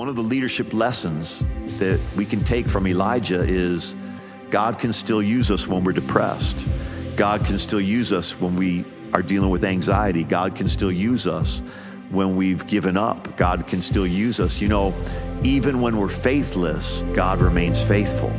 One 0.00 0.08
of 0.08 0.16
the 0.16 0.22
leadership 0.22 0.72
lessons 0.72 1.44
that 1.76 2.00
we 2.16 2.24
can 2.24 2.42
take 2.42 2.66
from 2.66 2.86
Elijah 2.86 3.42
is 3.42 3.94
God 4.48 4.78
can 4.78 4.94
still 4.94 5.22
use 5.22 5.50
us 5.50 5.68
when 5.68 5.84
we're 5.84 5.92
depressed. 5.92 6.66
God 7.16 7.44
can 7.44 7.58
still 7.58 7.82
use 7.82 8.10
us 8.10 8.32
when 8.40 8.56
we 8.56 8.86
are 9.12 9.22
dealing 9.22 9.50
with 9.50 9.62
anxiety. 9.62 10.24
God 10.24 10.54
can 10.54 10.68
still 10.68 10.90
use 10.90 11.26
us 11.26 11.58
when 12.08 12.34
we've 12.34 12.66
given 12.66 12.96
up. 12.96 13.36
God 13.36 13.66
can 13.66 13.82
still 13.82 14.06
use 14.06 14.40
us. 14.40 14.58
You 14.58 14.68
know, 14.68 14.94
even 15.42 15.82
when 15.82 15.98
we're 15.98 16.08
faithless, 16.08 17.02
God 17.12 17.42
remains 17.42 17.82
faithful. 17.82 18.30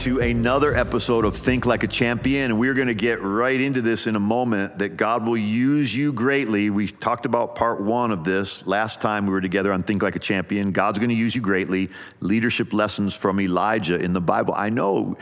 To 0.00 0.18
another 0.20 0.74
episode 0.74 1.26
of 1.26 1.36
Think 1.36 1.66
Like 1.66 1.82
a 1.82 1.86
Champion. 1.86 2.52
And 2.52 2.58
we're 2.58 2.72
going 2.72 2.88
to 2.88 2.94
get 2.94 3.20
right 3.20 3.60
into 3.60 3.82
this 3.82 4.06
in 4.06 4.16
a 4.16 4.20
moment 4.20 4.78
that 4.78 4.96
God 4.96 5.26
will 5.26 5.36
use 5.36 5.94
you 5.94 6.14
greatly. 6.14 6.70
We 6.70 6.88
talked 6.88 7.26
about 7.26 7.54
part 7.54 7.82
one 7.82 8.10
of 8.10 8.24
this 8.24 8.66
last 8.66 9.02
time 9.02 9.26
we 9.26 9.32
were 9.32 9.42
together 9.42 9.74
on 9.74 9.82
Think 9.82 10.02
Like 10.02 10.16
a 10.16 10.18
Champion. 10.18 10.72
God's 10.72 10.98
going 10.98 11.10
to 11.10 11.14
use 11.14 11.34
you 11.34 11.42
greatly. 11.42 11.90
Leadership 12.20 12.72
lessons 12.72 13.14
from 13.14 13.38
Elijah 13.40 14.00
in 14.00 14.14
the 14.14 14.22
Bible. 14.22 14.54
I 14.56 14.70
know 14.70 15.18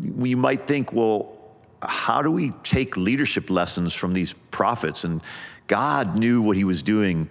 you 0.00 0.36
might 0.36 0.60
think, 0.66 0.92
well, 0.92 1.36
how 1.82 2.22
do 2.22 2.30
we 2.30 2.50
take 2.62 2.96
leadership 2.96 3.50
lessons 3.50 3.92
from 3.92 4.12
these 4.12 4.34
prophets? 4.52 5.02
And 5.02 5.20
God 5.66 6.14
knew 6.16 6.42
what 6.42 6.56
he 6.56 6.62
was 6.62 6.84
doing 6.84 7.28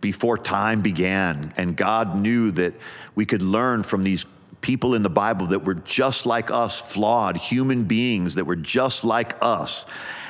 before 0.00 0.38
time 0.38 0.80
began. 0.80 1.52
And 1.58 1.76
God 1.76 2.16
knew 2.16 2.50
that 2.52 2.72
we 3.14 3.26
could 3.26 3.42
learn 3.42 3.82
from 3.82 4.02
these 4.02 4.24
people 4.60 4.94
in 4.94 5.02
the 5.02 5.10
Bible 5.10 5.48
that 5.48 5.64
were 5.64 5.74
just 5.74 6.26
like 6.26 6.50
us, 6.50 6.80
flawed 6.80 7.36
human 7.36 7.84
beings 7.84 8.34
that 8.34 8.44
were 8.44 8.56
just 8.56 9.04
like 9.04 9.34
us. 9.40 9.86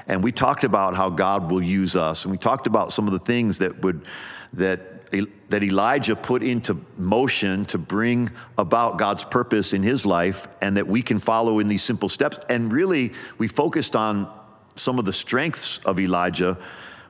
And 0.07 0.23
we 0.23 0.33
talked 0.33 0.65
about 0.65 0.97
how 0.97 1.11
God 1.11 1.51
will 1.51 1.63
use 1.63 1.97
us. 1.97 2.25
And 2.25 2.33
we 2.33 2.39
talked 2.39 2.67
about 2.67 2.93
some 2.93 3.07
of 3.07 3.13
the 3.13 3.19
things 3.19 3.59
that 3.59 3.83
would, 3.83 4.07
that 4.55 5.01
that 5.49 5.65
Elijah 5.65 6.15
put 6.15 6.43
into 6.43 6.81
motion 6.97 7.65
to 7.67 7.79
bring 7.79 8.31
about 8.57 8.99
God's 8.99 9.25
purpose 9.25 9.73
in 9.73 9.83
his 9.83 10.07
life 10.07 10.47
and 10.63 10.77
that 10.77 10.87
we 10.87 11.03
can 11.03 11.19
follow 11.19 11.59
in 11.59 11.69
these 11.69 11.83
simple 11.83 12.09
steps. 12.09 12.39
And 12.49 12.73
really, 12.73 13.13
we 13.39 13.49
focused 13.49 13.97
on 13.97 14.33
some 14.77 14.99
of 14.99 15.05
the 15.05 15.13
strengths 15.13 15.79
of 15.79 15.99
Elijah, 15.99 16.57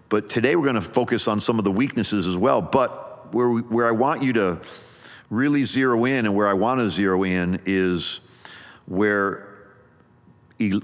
but 0.08 0.28
today 0.28 0.56
we're 0.56 0.64
going 0.64 0.74
to 0.76 0.80
focus 0.80 1.28
on 1.28 1.40
some 1.40 1.58
of 1.58 1.64
the 1.64 1.70
weaknesses 1.70 2.26
as 2.26 2.36
well. 2.36 2.62
But 2.62 3.34
where, 3.34 3.50
we, 3.50 3.60
where 3.62 3.86
I 3.86 3.92
want 3.92 4.22
you 4.22 4.32
to 4.32 4.60
really 5.30 5.64
zero 5.64 6.04
in 6.04 6.26
and 6.26 6.34
where 6.34 6.48
I 6.48 6.52
want 6.52 6.80
to 6.80 6.90
zero 6.90 7.22
in 7.22 7.62
is 7.64 8.20
where 8.86 9.46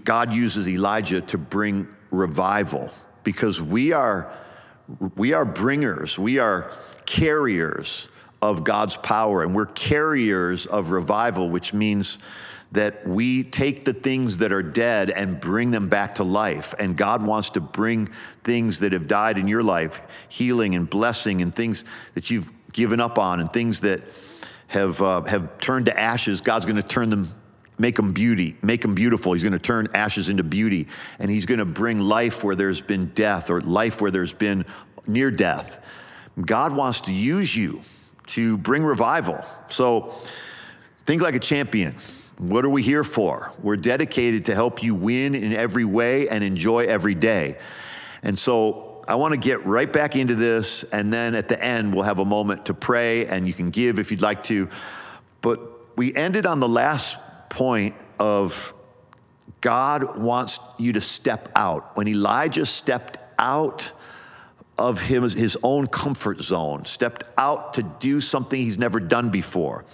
God 0.04 0.32
uses 0.32 0.68
Elijah 0.68 1.20
to 1.22 1.36
bring 1.36 1.88
revival 2.10 2.90
because 3.24 3.60
we 3.60 3.92
are 3.92 4.32
we 5.16 5.32
are 5.32 5.44
bringers 5.44 6.16
we 6.16 6.38
are 6.38 6.72
carriers 7.04 8.08
of 8.40 8.62
God's 8.62 8.96
power 8.96 9.42
and 9.42 9.54
we're 9.54 9.66
carriers 9.66 10.64
of 10.66 10.92
revival 10.92 11.50
which 11.50 11.74
means 11.74 12.18
that 12.72 13.06
we 13.06 13.44
take 13.44 13.84
the 13.84 13.92
things 13.92 14.38
that 14.38 14.52
are 14.52 14.62
dead 14.62 15.10
and 15.10 15.40
bring 15.40 15.70
them 15.70 15.88
back 15.88 16.16
to 16.16 16.24
life. 16.24 16.74
And 16.78 16.96
God 16.96 17.24
wants 17.24 17.50
to 17.50 17.60
bring 17.60 18.08
things 18.44 18.80
that 18.80 18.92
have 18.92 19.06
died 19.06 19.38
in 19.38 19.48
your 19.48 19.62
life 19.62 20.02
healing 20.28 20.74
and 20.74 20.88
blessing 20.88 21.42
and 21.42 21.54
things 21.54 21.84
that 22.14 22.28
you've 22.28 22.52
given 22.72 23.00
up 23.00 23.18
on 23.18 23.40
and 23.40 23.50
things 23.50 23.80
that 23.80 24.02
have, 24.68 25.00
uh, 25.00 25.22
have 25.22 25.58
turned 25.58 25.86
to 25.86 25.98
ashes, 25.98 26.40
God's 26.40 26.66
going 26.66 26.76
to 26.76 26.82
turn 26.82 27.10
them, 27.10 27.32
make 27.78 27.96
them 27.96 28.12
beauty, 28.12 28.56
make 28.62 28.82
them 28.82 28.94
beautiful. 28.94 29.32
He's 29.32 29.42
going 29.42 29.52
to 29.52 29.58
turn 29.58 29.88
ashes 29.94 30.28
into 30.28 30.42
beauty. 30.42 30.88
And 31.18 31.30
He's 31.30 31.46
going 31.46 31.58
to 31.58 31.64
bring 31.64 32.00
life 32.00 32.42
where 32.44 32.54
there's 32.54 32.80
been 32.80 33.06
death 33.06 33.50
or 33.50 33.60
life 33.60 34.00
where 34.00 34.10
there's 34.10 34.32
been 34.32 34.64
near 35.06 35.30
death. 35.30 35.84
God 36.40 36.74
wants 36.74 37.02
to 37.02 37.12
use 37.12 37.54
you 37.54 37.80
to 38.28 38.58
bring 38.58 38.82
revival. 38.82 39.44
So 39.68 40.12
think 41.04 41.22
like 41.22 41.34
a 41.34 41.40
champion. 41.40 41.94
What 42.38 42.64
are 42.66 42.68
we 42.68 42.82
here 42.82 43.04
for? 43.04 43.52
We're 43.62 43.76
dedicated 43.76 44.46
to 44.46 44.54
help 44.54 44.82
you 44.82 44.94
win 44.94 45.34
in 45.34 45.52
every 45.52 45.86
way 45.86 46.28
and 46.28 46.44
enjoy 46.44 46.86
every 46.86 47.14
day. 47.14 47.58
And 48.22 48.38
so 48.38 48.85
I 49.08 49.14
want 49.14 49.32
to 49.32 49.38
get 49.38 49.64
right 49.64 49.92
back 49.92 50.16
into 50.16 50.34
this, 50.34 50.82
and 50.84 51.12
then 51.12 51.36
at 51.36 51.48
the 51.48 51.62
end, 51.62 51.94
we'll 51.94 52.02
have 52.02 52.18
a 52.18 52.24
moment 52.24 52.66
to 52.66 52.74
pray, 52.74 53.26
and 53.26 53.46
you 53.46 53.54
can 53.54 53.70
give 53.70 54.00
if 54.00 54.10
you'd 54.10 54.22
like 54.22 54.42
to. 54.44 54.68
But 55.42 55.60
we 55.96 56.12
ended 56.14 56.44
on 56.44 56.58
the 56.58 56.68
last 56.68 57.18
point 57.48 57.94
of 58.18 58.74
God 59.60 60.18
wants 60.20 60.58
you 60.78 60.92
to 60.94 61.00
step 61.00 61.50
out. 61.54 61.96
When 61.96 62.08
Elijah 62.08 62.66
stepped 62.66 63.18
out 63.38 63.92
of 64.76 65.00
his, 65.00 65.32
his 65.32 65.56
own 65.62 65.86
comfort 65.86 66.40
zone, 66.40 66.84
stepped 66.84 67.22
out 67.38 67.74
to 67.74 67.82
do 67.82 68.20
something 68.20 68.60
he's 68.60 68.78
never 68.78 68.98
done 68.98 69.30
before. 69.30 69.84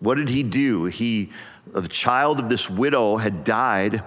What 0.00 0.16
did 0.16 0.30
he 0.30 0.42
do? 0.42 0.84
He, 0.86 1.30
the 1.66 1.88
child 1.88 2.40
of 2.40 2.48
this 2.48 2.70
widow 2.70 3.16
had 3.18 3.44
died, 3.44 4.02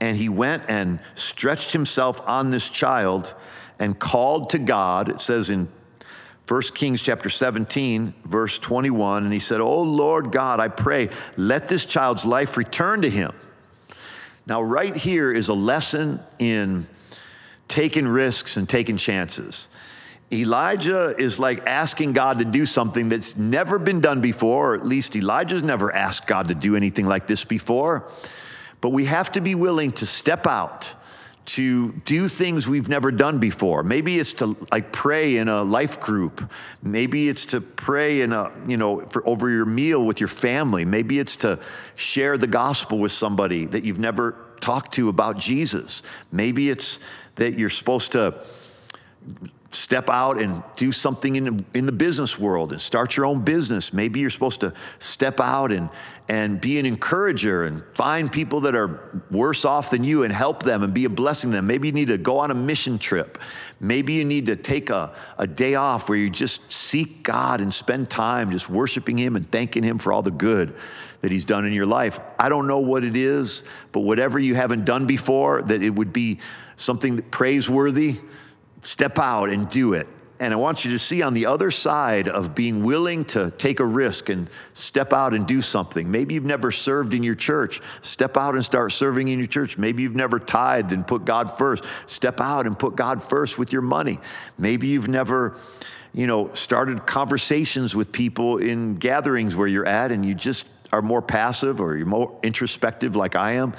and 0.00 0.16
he 0.16 0.30
went 0.30 0.64
and 0.68 1.00
stretched 1.14 1.72
himself 1.72 2.26
on 2.26 2.50
this 2.50 2.68
child 2.68 3.34
and 3.80 3.98
called 3.98 4.50
to 4.50 4.58
God. 4.58 5.08
It 5.08 5.20
says 5.20 5.50
in 5.50 5.68
1 6.46 6.62
Kings 6.74 7.02
chapter 7.02 7.28
17, 7.28 8.12
verse 8.24 8.58
21, 8.58 9.24
and 9.24 9.32
he 9.32 9.40
said, 9.40 9.60
Oh 9.60 9.82
Lord 9.82 10.30
God, 10.30 10.60
I 10.60 10.68
pray, 10.68 11.08
let 11.36 11.68
this 11.68 11.84
child's 11.84 12.24
life 12.24 12.56
return 12.56 13.02
to 13.02 13.10
him. 13.10 13.32
Now, 14.46 14.62
right 14.62 14.96
here 14.96 15.32
is 15.32 15.48
a 15.48 15.54
lesson 15.54 16.20
in 16.38 16.86
taking 17.68 18.06
risks 18.06 18.56
and 18.56 18.68
taking 18.68 18.96
chances. 18.96 19.68
Elijah 20.32 21.14
is 21.18 21.38
like 21.38 21.66
asking 21.66 22.12
God 22.12 22.38
to 22.38 22.44
do 22.44 22.66
something 22.66 23.08
that's 23.08 23.36
never 23.36 23.78
been 23.78 24.00
done 24.00 24.20
before, 24.20 24.72
or 24.72 24.74
at 24.74 24.84
least 24.84 25.16
Elijah's 25.16 25.62
never 25.62 25.94
asked 25.94 26.26
God 26.26 26.48
to 26.48 26.54
do 26.54 26.76
anything 26.76 27.06
like 27.06 27.26
this 27.26 27.44
before. 27.44 28.10
But 28.80 28.90
we 28.90 29.04
have 29.06 29.32
to 29.32 29.40
be 29.40 29.54
willing 29.54 29.92
to 29.92 30.06
step 30.06 30.46
out 30.46 30.94
to 31.54 31.92
do 32.04 32.28
things 32.28 32.68
we've 32.68 32.88
never 32.88 33.10
done 33.10 33.38
before. 33.40 33.82
Maybe 33.82 34.18
it's 34.18 34.34
to 34.34 34.56
like 34.70 34.92
pray 34.92 35.36
in 35.36 35.48
a 35.48 35.62
life 35.62 35.98
group. 35.98 36.48
Maybe 36.82 37.28
it's 37.28 37.46
to 37.46 37.60
pray 37.60 38.20
in 38.20 38.32
a, 38.32 38.52
you 38.68 38.76
know, 38.76 39.00
for 39.00 39.26
over 39.26 39.50
your 39.50 39.66
meal 39.66 40.04
with 40.04 40.20
your 40.20 40.28
family. 40.28 40.84
Maybe 40.84 41.18
it's 41.18 41.36
to 41.38 41.58
share 41.96 42.38
the 42.38 42.46
gospel 42.46 42.98
with 42.98 43.10
somebody 43.10 43.66
that 43.66 43.82
you've 43.82 43.98
never 43.98 44.36
talked 44.60 44.92
to 44.94 45.08
about 45.08 45.38
Jesus. 45.38 46.04
Maybe 46.30 46.70
it's 46.70 47.00
that 47.34 47.54
you're 47.54 47.68
supposed 47.68 48.12
to 48.12 48.44
step 49.72 50.10
out 50.10 50.40
and 50.40 50.62
do 50.74 50.90
something 50.90 51.36
in, 51.36 51.64
in 51.74 51.86
the 51.86 51.92
business 51.92 52.38
world 52.38 52.72
and 52.72 52.80
start 52.80 53.16
your 53.16 53.26
own 53.26 53.40
business. 53.42 53.92
Maybe 53.92 54.18
you're 54.18 54.30
supposed 54.30 54.60
to 54.60 54.72
step 54.98 55.38
out 55.38 55.70
and, 55.70 55.88
and 56.28 56.60
be 56.60 56.80
an 56.80 56.86
encourager 56.86 57.64
and 57.64 57.84
find 57.94 58.32
people 58.32 58.62
that 58.62 58.74
are 58.74 59.22
worse 59.30 59.64
off 59.64 59.90
than 59.90 60.02
you 60.02 60.24
and 60.24 60.32
help 60.32 60.64
them 60.64 60.82
and 60.82 60.92
be 60.92 61.04
a 61.04 61.08
blessing 61.08 61.50
to 61.50 61.58
them. 61.58 61.68
Maybe 61.68 61.86
you 61.86 61.92
need 61.92 62.08
to 62.08 62.18
go 62.18 62.38
on 62.38 62.50
a 62.50 62.54
mission 62.54 62.98
trip. 62.98 63.38
Maybe 63.78 64.14
you 64.14 64.24
need 64.24 64.46
to 64.46 64.56
take 64.56 64.90
a, 64.90 65.14
a 65.38 65.46
day 65.46 65.76
off 65.76 66.08
where 66.08 66.18
you 66.18 66.30
just 66.30 66.70
seek 66.70 67.22
God 67.22 67.60
and 67.60 67.72
spend 67.72 68.10
time 68.10 68.50
just 68.50 68.68
worshiping 68.68 69.16
Him 69.16 69.36
and 69.36 69.48
thanking 69.52 69.84
Him 69.84 69.98
for 69.98 70.12
all 70.12 70.22
the 70.22 70.32
good 70.32 70.74
that 71.20 71.30
He's 71.30 71.44
done 71.44 71.64
in 71.64 71.72
your 71.72 71.86
life. 71.86 72.18
I 72.40 72.48
don't 72.48 72.66
know 72.66 72.80
what 72.80 73.04
it 73.04 73.16
is, 73.16 73.62
but 73.92 74.00
whatever 74.00 74.40
you 74.40 74.56
haven't 74.56 74.84
done 74.84 75.06
before, 75.06 75.62
that 75.62 75.80
it 75.80 75.90
would 75.90 76.12
be 76.12 76.40
something 76.74 77.22
praiseworthy 77.22 78.16
Step 78.82 79.18
out 79.18 79.50
and 79.50 79.68
do 79.68 79.92
it. 79.94 80.08
And 80.40 80.54
I 80.54 80.56
want 80.56 80.86
you 80.86 80.92
to 80.92 80.98
see 80.98 81.20
on 81.20 81.34
the 81.34 81.44
other 81.44 81.70
side 81.70 82.26
of 82.26 82.54
being 82.54 82.82
willing 82.82 83.26
to 83.26 83.50
take 83.50 83.78
a 83.78 83.84
risk 83.84 84.30
and 84.30 84.48
step 84.72 85.12
out 85.12 85.34
and 85.34 85.46
do 85.46 85.60
something. 85.60 86.10
Maybe 86.10 86.32
you've 86.32 86.46
never 86.46 86.70
served 86.70 87.12
in 87.12 87.22
your 87.22 87.34
church. 87.34 87.82
Step 88.00 88.38
out 88.38 88.54
and 88.54 88.64
start 88.64 88.92
serving 88.92 89.28
in 89.28 89.38
your 89.38 89.46
church. 89.46 89.76
Maybe 89.76 90.02
you've 90.02 90.16
never 90.16 90.38
tithed 90.38 90.92
and 90.92 91.06
put 91.06 91.26
God 91.26 91.58
first. 91.58 91.84
Step 92.06 92.40
out 92.40 92.66
and 92.66 92.78
put 92.78 92.96
God 92.96 93.22
first 93.22 93.58
with 93.58 93.70
your 93.70 93.82
money. 93.82 94.18
Maybe 94.56 94.86
you've 94.86 95.08
never, 95.08 95.58
you 96.14 96.26
know, 96.26 96.50
started 96.54 97.04
conversations 97.04 97.94
with 97.94 98.10
people 98.10 98.56
in 98.56 98.94
gatherings 98.94 99.54
where 99.54 99.68
you're 99.68 99.86
at 99.86 100.10
and 100.10 100.24
you 100.24 100.34
just 100.34 100.66
are 100.90 101.02
more 101.02 101.20
passive 101.20 101.82
or 101.82 101.98
you're 101.98 102.06
more 102.06 102.38
introspective 102.42 103.14
like 103.14 103.36
I 103.36 103.52
am, 103.52 103.74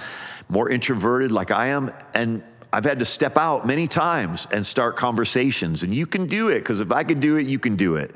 more 0.48 0.70
introverted 0.70 1.32
like 1.32 1.50
I 1.50 1.68
am. 1.70 1.92
And 2.14 2.44
I've 2.74 2.86
had 2.86 3.00
to 3.00 3.06
step 3.06 3.38
out 3.38 3.66
many 3.66 3.88
times 3.88 4.48
and 4.52 4.66
start 4.66 4.96
conversations, 4.96 5.84
and 5.84 5.94
you 5.94 6.06
can 6.06 6.28
do 6.28 6.50
it 6.50 6.60
because 6.60 6.80
if 6.80 6.92
I 6.92 7.04
could 7.04 7.20
do 7.20 7.38
it, 7.38 7.48
you 7.48 7.60
can 7.60 7.76
do 7.76 7.96
it. 7.96 8.14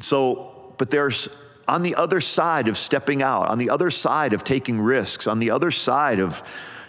So, 0.00 0.74
but 0.78 0.90
there's 0.90 1.28
on 1.68 1.82
the 1.82 1.94
other 1.94 2.20
side 2.20 2.66
of 2.66 2.76
stepping 2.76 3.22
out, 3.22 3.48
on 3.48 3.58
the 3.58 3.70
other 3.70 3.90
side 3.90 4.32
of 4.32 4.42
taking 4.42 4.80
risks, 4.80 5.26
on 5.26 5.38
the 5.38 5.50
other 5.50 5.70
side 5.70 6.18
of 6.18 6.42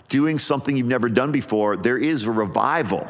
doing 0.09 0.39
something 0.39 0.75
you've 0.75 0.87
never 0.87 1.09
done 1.09 1.31
before, 1.31 1.77
there 1.77 1.97
is 1.97 2.25
a 2.25 2.31
revival 2.31 3.07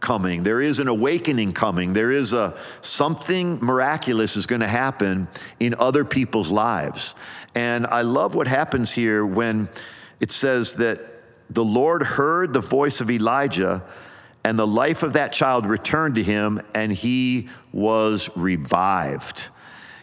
coming. 0.00 0.42
There 0.42 0.60
is 0.60 0.78
an 0.78 0.88
awakening 0.88 1.52
coming. 1.52 1.92
There 1.92 2.10
is 2.10 2.32
a 2.32 2.56
something 2.80 3.58
miraculous 3.60 4.36
is 4.36 4.46
going 4.46 4.62
to 4.62 4.68
happen 4.68 5.28
in 5.58 5.74
other 5.78 6.04
people's 6.04 6.50
lives. 6.50 7.14
And 7.54 7.86
I 7.86 8.02
love 8.02 8.34
what 8.34 8.46
happens 8.46 8.92
here 8.92 9.24
when 9.24 9.68
it 10.20 10.30
says 10.30 10.74
that 10.76 11.09
the 11.50 11.64
Lord 11.64 12.02
heard 12.02 12.52
the 12.52 12.60
voice 12.60 13.00
of 13.00 13.10
Elijah 13.10 13.82
And 14.44 14.58
the 14.58 14.66
life 14.66 15.02
of 15.02 15.14
that 15.14 15.32
child 15.32 15.66
returned 15.66 16.14
to 16.14 16.22
him, 16.22 16.60
and 16.74 16.90
he 16.90 17.48
was 17.72 18.30
revived. 18.36 19.48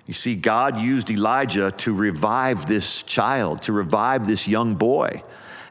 You 0.05 0.13
see, 0.13 0.35
God 0.35 0.77
used 0.77 1.09
Elijah 1.09 1.71
to 1.71 1.94
revive 1.94 2.65
this 2.65 3.03
child, 3.03 3.63
to 3.63 3.73
revive 3.73 4.25
this 4.25 4.47
young 4.47 4.75
boy. 4.75 5.23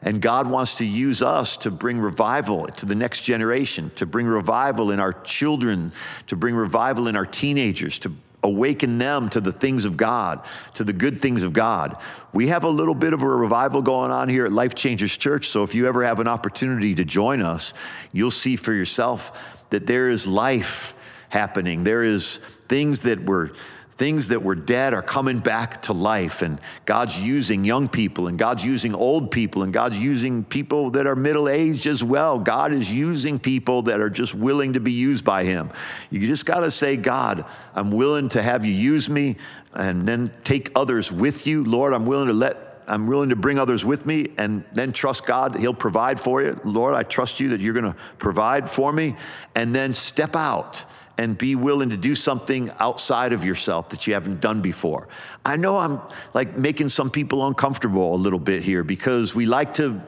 And 0.03 0.21
God 0.21 0.47
wants 0.47 0.77
to 0.77 0.85
use 0.85 1.23
us 1.23 1.57
to 1.57 1.71
bring 1.71 1.99
revival 1.99 2.67
to 2.67 2.85
the 2.85 2.93
next 2.93 3.23
generation, 3.23 3.89
to 3.95 4.05
bring 4.05 4.27
revival 4.27 4.91
in 4.91 4.99
our 4.99 5.13
children, 5.13 5.91
to 6.27 6.35
bring 6.35 6.53
revival 6.53 7.07
in 7.07 7.15
our 7.15 7.25
teenagers, 7.25 7.97
to 7.99 8.11
awaken 8.43 8.97
them 8.97 9.29
to 9.29 9.41
the 9.41 9.51
things 9.51 9.85
of 9.85 9.97
God, 9.97 10.45
to 10.75 10.83
the 10.83 10.93
good 10.93 11.19
things 11.19 11.43
of 11.43 11.53
God. 11.53 11.97
We 12.33 12.47
have 12.47 12.63
a 12.63 12.69
little 12.69 12.93
bit 12.95 13.13
of 13.13 13.23
a 13.23 13.27
revival 13.27 13.81
going 13.81 14.11
on 14.11 14.29
here 14.29 14.45
at 14.45 14.51
Life 14.51 14.75
Changers 14.75 15.17
Church. 15.17 15.49
So 15.49 15.63
if 15.63 15.73
you 15.73 15.87
ever 15.87 16.03
have 16.03 16.19
an 16.19 16.27
opportunity 16.27 16.95
to 16.95 17.03
join 17.03 17.41
us, 17.41 17.73
you'll 18.11 18.31
see 18.31 18.55
for 18.55 18.73
yourself 18.73 19.65
that 19.71 19.87
there 19.87 20.07
is 20.07 20.27
life 20.27 20.93
happening. 21.29 21.83
There 21.83 22.03
is 22.03 22.37
things 22.69 23.01
that 23.01 23.25
were 23.25 23.51
things 23.97 24.27
that 24.27 24.43
were 24.43 24.53
dead 24.53 24.93
are 24.93 25.01
coming 25.01 25.39
back 25.39 25.81
to 25.81 25.91
life 25.91 26.43
and 26.43 26.61
God's 26.85 27.19
using 27.19 27.65
young 27.65 27.87
people 27.87 28.27
and 28.27 28.37
God's 28.37 28.63
using 28.63 28.93
old 28.93 29.31
people 29.31 29.63
and 29.63 29.73
God's 29.73 29.97
using 29.97 30.43
people 30.43 30.91
that 30.91 31.07
are 31.07 31.15
middle 31.15 31.49
aged 31.49 31.87
as 31.87 32.03
well. 32.03 32.37
God 32.37 32.71
is 32.71 32.91
using 32.91 33.39
people 33.39 33.81
that 33.83 33.99
are 33.99 34.11
just 34.11 34.35
willing 34.35 34.73
to 34.73 34.79
be 34.79 34.91
used 34.91 35.25
by 35.25 35.43
him. 35.43 35.71
You 36.11 36.19
just 36.27 36.45
got 36.45 36.59
to 36.59 36.69
say, 36.69 36.95
God, 36.95 37.43
I'm 37.73 37.89
willing 37.89 38.29
to 38.29 38.43
have 38.43 38.63
you 38.63 38.71
use 38.71 39.09
me 39.09 39.35
and 39.73 40.07
then 40.07 40.31
take 40.43 40.69
others 40.75 41.11
with 41.11 41.47
you. 41.47 41.63
Lord, 41.63 41.93
I'm 41.93 42.05
willing 42.05 42.27
to 42.27 42.33
let 42.33 42.65
I'm 42.89 43.05
willing 43.05 43.29
to 43.29 43.35
bring 43.35 43.59
others 43.59 43.83
with 43.83 44.05
me 44.05 44.27
and 44.37 44.63
then 44.71 44.93
trust 44.93 45.25
God. 45.25 45.57
He'll 45.57 45.73
provide 45.73 46.17
for 46.17 46.41
you. 46.41 46.57
Lord, 46.63 46.93
I 46.93 47.03
trust 47.03 47.39
you 47.41 47.49
that 47.49 47.59
you're 47.59 47.73
going 47.73 47.91
to 47.91 47.99
provide 48.17 48.69
for 48.69 48.93
me. 48.93 49.15
And 49.55 49.75
then 49.75 49.93
step 49.93 50.37
out 50.37 50.85
and 51.17 51.37
be 51.37 51.55
willing 51.55 51.89
to 51.89 51.97
do 51.97 52.15
something 52.15 52.71
outside 52.79 53.33
of 53.33 53.43
yourself 53.43 53.89
that 53.89 54.07
you 54.07 54.13
haven't 54.13 54.41
done 54.41 54.61
before. 54.61 55.07
I 55.43 55.55
know 55.55 55.77
I'm 55.77 56.01
like 56.33 56.57
making 56.57 56.89
some 56.89 57.09
people 57.09 57.45
uncomfortable 57.47 58.15
a 58.15 58.17
little 58.17 58.39
bit 58.39 58.61
here 58.61 58.83
because 58.83 59.33
we 59.33 59.45
like 59.45 59.73
to 59.75 60.01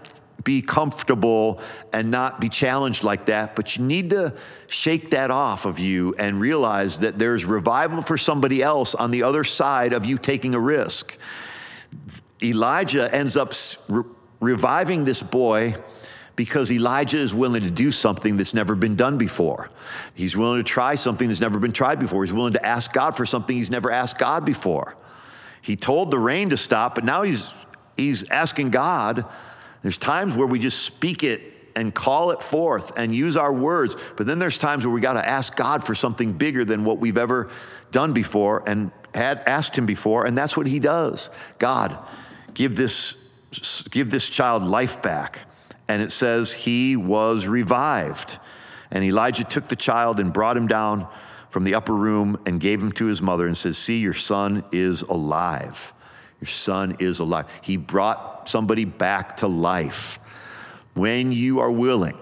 be 0.43 0.61
comfortable 0.61 1.59
and 1.93 2.09
not 2.09 2.39
be 2.39 2.49
challenged 2.49 3.03
like 3.03 3.25
that, 3.25 3.55
but 3.55 3.75
you 3.75 3.83
need 3.83 4.09
to 4.11 4.33
shake 4.67 5.09
that 5.09 5.31
off 5.31 5.65
of 5.65 5.79
you 5.79 6.15
and 6.17 6.39
realize 6.39 6.99
that 6.99 7.19
there's 7.19 7.45
revival 7.45 8.01
for 8.01 8.17
somebody 8.17 8.63
else 8.63 8.95
on 8.95 9.11
the 9.11 9.23
other 9.23 9.43
side 9.43 9.93
of 9.93 10.05
you 10.05 10.17
taking 10.17 10.55
a 10.55 10.59
risk. 10.59 11.17
Elijah 12.41 13.13
ends 13.13 13.35
up 13.35 13.53
re- 13.89 14.03
reviving 14.39 15.03
this 15.03 15.21
boy 15.21 15.75
because 16.39 16.71
Elijah 16.71 17.17
is 17.17 17.35
willing 17.35 17.63
to 17.63 17.69
do 17.69 17.91
something 17.91 18.37
that's 18.37 18.53
never 18.53 18.73
been 18.73 18.95
done 18.95 19.17
before. 19.17 19.69
He's 20.15 20.37
willing 20.37 20.59
to 20.59 20.63
try 20.63 20.95
something 20.95 21.27
that's 21.27 21.41
never 21.41 21.59
been 21.59 21.73
tried 21.73 21.99
before. 21.99 22.23
He's 22.23 22.33
willing 22.33 22.53
to 22.53 22.65
ask 22.65 22.93
God 22.93 23.17
for 23.17 23.25
something 23.25 23.57
he's 23.57 23.69
never 23.69 23.91
asked 23.91 24.17
God 24.17 24.45
before. 24.45 24.95
He 25.61 25.75
told 25.75 26.11
the 26.11 26.17
rain 26.17 26.51
to 26.51 26.55
stop, 26.55 26.95
but 26.95 27.03
now 27.03 27.23
he's, 27.23 27.53
he's 27.97 28.29
asking 28.29 28.69
God. 28.69 29.25
There's 29.81 29.97
times 29.97 30.37
where 30.37 30.47
we 30.47 30.59
just 30.59 30.81
speak 30.83 31.25
it 31.25 31.41
and 31.75 31.93
call 31.93 32.31
it 32.31 32.41
forth 32.41 32.97
and 32.97 33.13
use 33.13 33.35
our 33.35 33.51
words, 33.51 33.97
but 34.15 34.25
then 34.25 34.39
there's 34.39 34.57
times 34.57 34.85
where 34.85 34.95
we 34.95 35.01
got 35.01 35.21
to 35.21 35.27
ask 35.27 35.57
God 35.57 35.83
for 35.83 35.93
something 35.93 36.31
bigger 36.31 36.63
than 36.63 36.85
what 36.85 36.99
we've 36.99 37.17
ever 37.17 37.49
done 37.91 38.13
before 38.13 38.63
and 38.65 38.93
had 39.13 39.43
asked 39.45 39.77
him 39.77 39.85
before, 39.85 40.25
and 40.25 40.37
that's 40.37 40.55
what 40.55 40.67
he 40.67 40.79
does. 40.79 41.29
God, 41.57 41.99
give 42.53 42.77
this, 42.77 43.17
give 43.91 44.09
this 44.09 44.29
child 44.29 44.63
life 44.63 45.01
back 45.01 45.39
and 45.89 46.03
it 46.03 46.11
says 46.11 46.53
he 46.53 46.95
was 46.95 47.47
revived. 47.47 48.39
And 48.91 49.03
Elijah 49.03 49.43
took 49.43 49.67
the 49.67 49.75
child 49.75 50.19
and 50.19 50.31
brought 50.31 50.55
him 50.55 50.67
down 50.67 51.07
from 51.49 51.63
the 51.63 51.73
upper 51.75 51.93
room 51.93 52.39
and 52.45 52.59
gave 52.59 52.81
him 52.81 52.91
to 52.93 53.05
his 53.05 53.21
mother 53.21 53.47
and 53.47 53.57
says, 53.57 53.77
See, 53.77 53.99
your 53.99 54.13
son 54.13 54.63
is 54.71 55.01
alive. 55.01 55.93
Your 56.39 56.47
son 56.47 56.95
is 56.99 57.19
alive. 57.19 57.47
He 57.61 57.75
brought 57.75 58.47
somebody 58.47 58.85
back 58.85 59.37
to 59.37 59.47
life. 59.47 60.19
When 60.93 61.31
you 61.31 61.59
are 61.59 61.71
willing, 61.71 62.17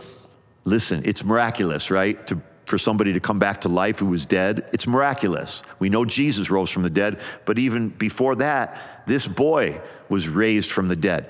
listen, 0.63 1.01
it's 1.05 1.23
miraculous, 1.23 1.91
right? 1.91 2.25
To, 2.27 2.41
for 2.65 2.77
somebody 2.77 3.13
to 3.13 3.19
come 3.19 3.37
back 3.37 3.61
to 3.61 3.69
life 3.69 3.99
who 3.99 4.07
was 4.07 4.25
dead, 4.25 4.67
it's 4.71 4.87
miraculous. 4.87 5.61
We 5.79 5.89
know 5.89 6.05
Jesus 6.05 6.49
rose 6.49 6.69
from 6.69 6.83
the 6.83 6.89
dead, 6.89 7.19
but 7.45 7.59
even 7.59 7.89
before 7.89 8.35
that, 8.35 9.03
this 9.07 9.27
boy 9.27 9.81
was 10.09 10.27
raised 10.27 10.71
from 10.71 10.87
the 10.87 10.95
dead. 10.95 11.29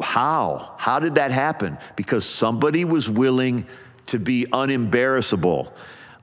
How? 0.00 0.74
How 0.78 0.98
did 0.98 1.14
that 1.16 1.30
happen? 1.30 1.78
Because 1.96 2.24
somebody 2.24 2.84
was 2.84 3.08
willing 3.08 3.66
to 4.06 4.18
be 4.18 4.46
unembarrassable. 4.52 5.72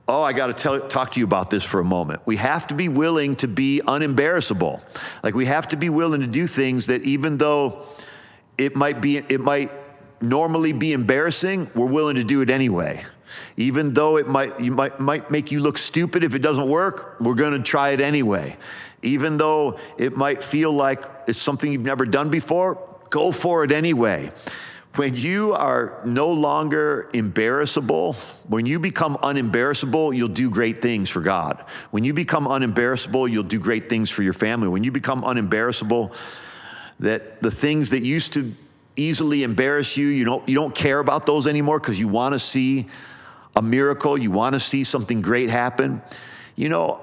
Oh, 0.06 0.22
I 0.22 0.32
got 0.32 0.56
to 0.56 0.80
talk 0.88 1.10
to 1.12 1.20
you 1.20 1.24
about 1.24 1.50
this 1.50 1.62
for 1.62 1.80
a 1.80 1.84
moment. 1.84 2.22
We 2.24 2.36
have 2.36 2.66
to 2.68 2.74
be 2.74 2.88
willing 2.88 3.36
to 3.36 3.48
be 3.48 3.82
unembarrassable. 3.86 4.82
Like 5.22 5.34
we 5.34 5.44
have 5.46 5.68
to 5.68 5.76
be 5.76 5.90
willing 5.90 6.22
to 6.22 6.26
do 6.26 6.46
things 6.46 6.86
that 6.86 7.02
even 7.02 7.36
though 7.36 7.86
it 8.56 8.74
might 8.74 9.00
be 9.02 9.18
it 9.18 9.40
might 9.40 9.70
normally 10.22 10.72
be 10.72 10.92
embarrassing, 10.92 11.70
we're 11.74 11.86
willing 11.86 12.16
to 12.16 12.24
do 12.24 12.40
it 12.40 12.50
anyway. 12.50 13.04
Even 13.58 13.92
though 13.92 14.16
it 14.16 14.26
might 14.26 14.58
you 14.58 14.72
might 14.72 14.98
might 14.98 15.30
make 15.30 15.52
you 15.52 15.60
look 15.60 15.76
stupid 15.76 16.24
if 16.24 16.34
it 16.34 16.40
doesn't 16.40 16.68
work, 16.68 17.16
we're 17.20 17.34
going 17.34 17.52
to 17.52 17.62
try 17.62 17.90
it 17.90 18.00
anyway. 18.00 18.56
Even 19.02 19.36
though 19.36 19.78
it 19.98 20.16
might 20.16 20.42
feel 20.42 20.72
like 20.72 21.04
it's 21.26 21.38
something 21.38 21.70
you've 21.70 21.82
never 21.82 22.06
done 22.06 22.30
before, 22.30 22.87
go 23.10 23.32
for 23.32 23.64
it 23.64 23.72
anyway. 23.72 24.30
When 24.94 25.14
you 25.14 25.52
are 25.52 26.00
no 26.04 26.32
longer 26.32 27.08
embarrassable, 27.12 28.14
when 28.48 28.66
you 28.66 28.80
become 28.80 29.16
unembarrassable, 29.18 30.16
you'll 30.16 30.28
do 30.28 30.50
great 30.50 30.78
things 30.78 31.08
for 31.08 31.20
God. 31.20 31.64
When 31.92 32.02
you 32.02 32.12
become 32.12 32.46
unembarrassable, 32.46 33.30
you'll 33.30 33.44
do 33.44 33.60
great 33.60 33.88
things 33.88 34.10
for 34.10 34.22
your 34.22 34.32
family. 34.32 34.66
When 34.66 34.82
you 34.82 34.90
become 34.90 35.22
unembarrassable, 35.22 36.12
that 37.00 37.40
the 37.40 37.50
things 37.50 37.90
that 37.90 38.02
used 38.02 38.32
to 38.32 38.52
easily 38.96 39.44
embarrass 39.44 39.96
you, 39.96 40.08
you 40.08 40.24
don't, 40.24 40.48
you 40.48 40.56
don't 40.56 40.74
care 40.74 40.98
about 40.98 41.26
those 41.26 41.46
anymore 41.46 41.78
because 41.78 42.00
you 42.00 42.08
want 42.08 42.32
to 42.32 42.38
see 42.38 42.88
a 43.54 43.62
miracle, 43.62 44.18
you 44.18 44.32
want 44.32 44.54
to 44.54 44.60
see 44.60 44.82
something 44.82 45.22
great 45.22 45.48
happen. 45.48 46.02
You 46.56 46.68
know, 46.68 47.00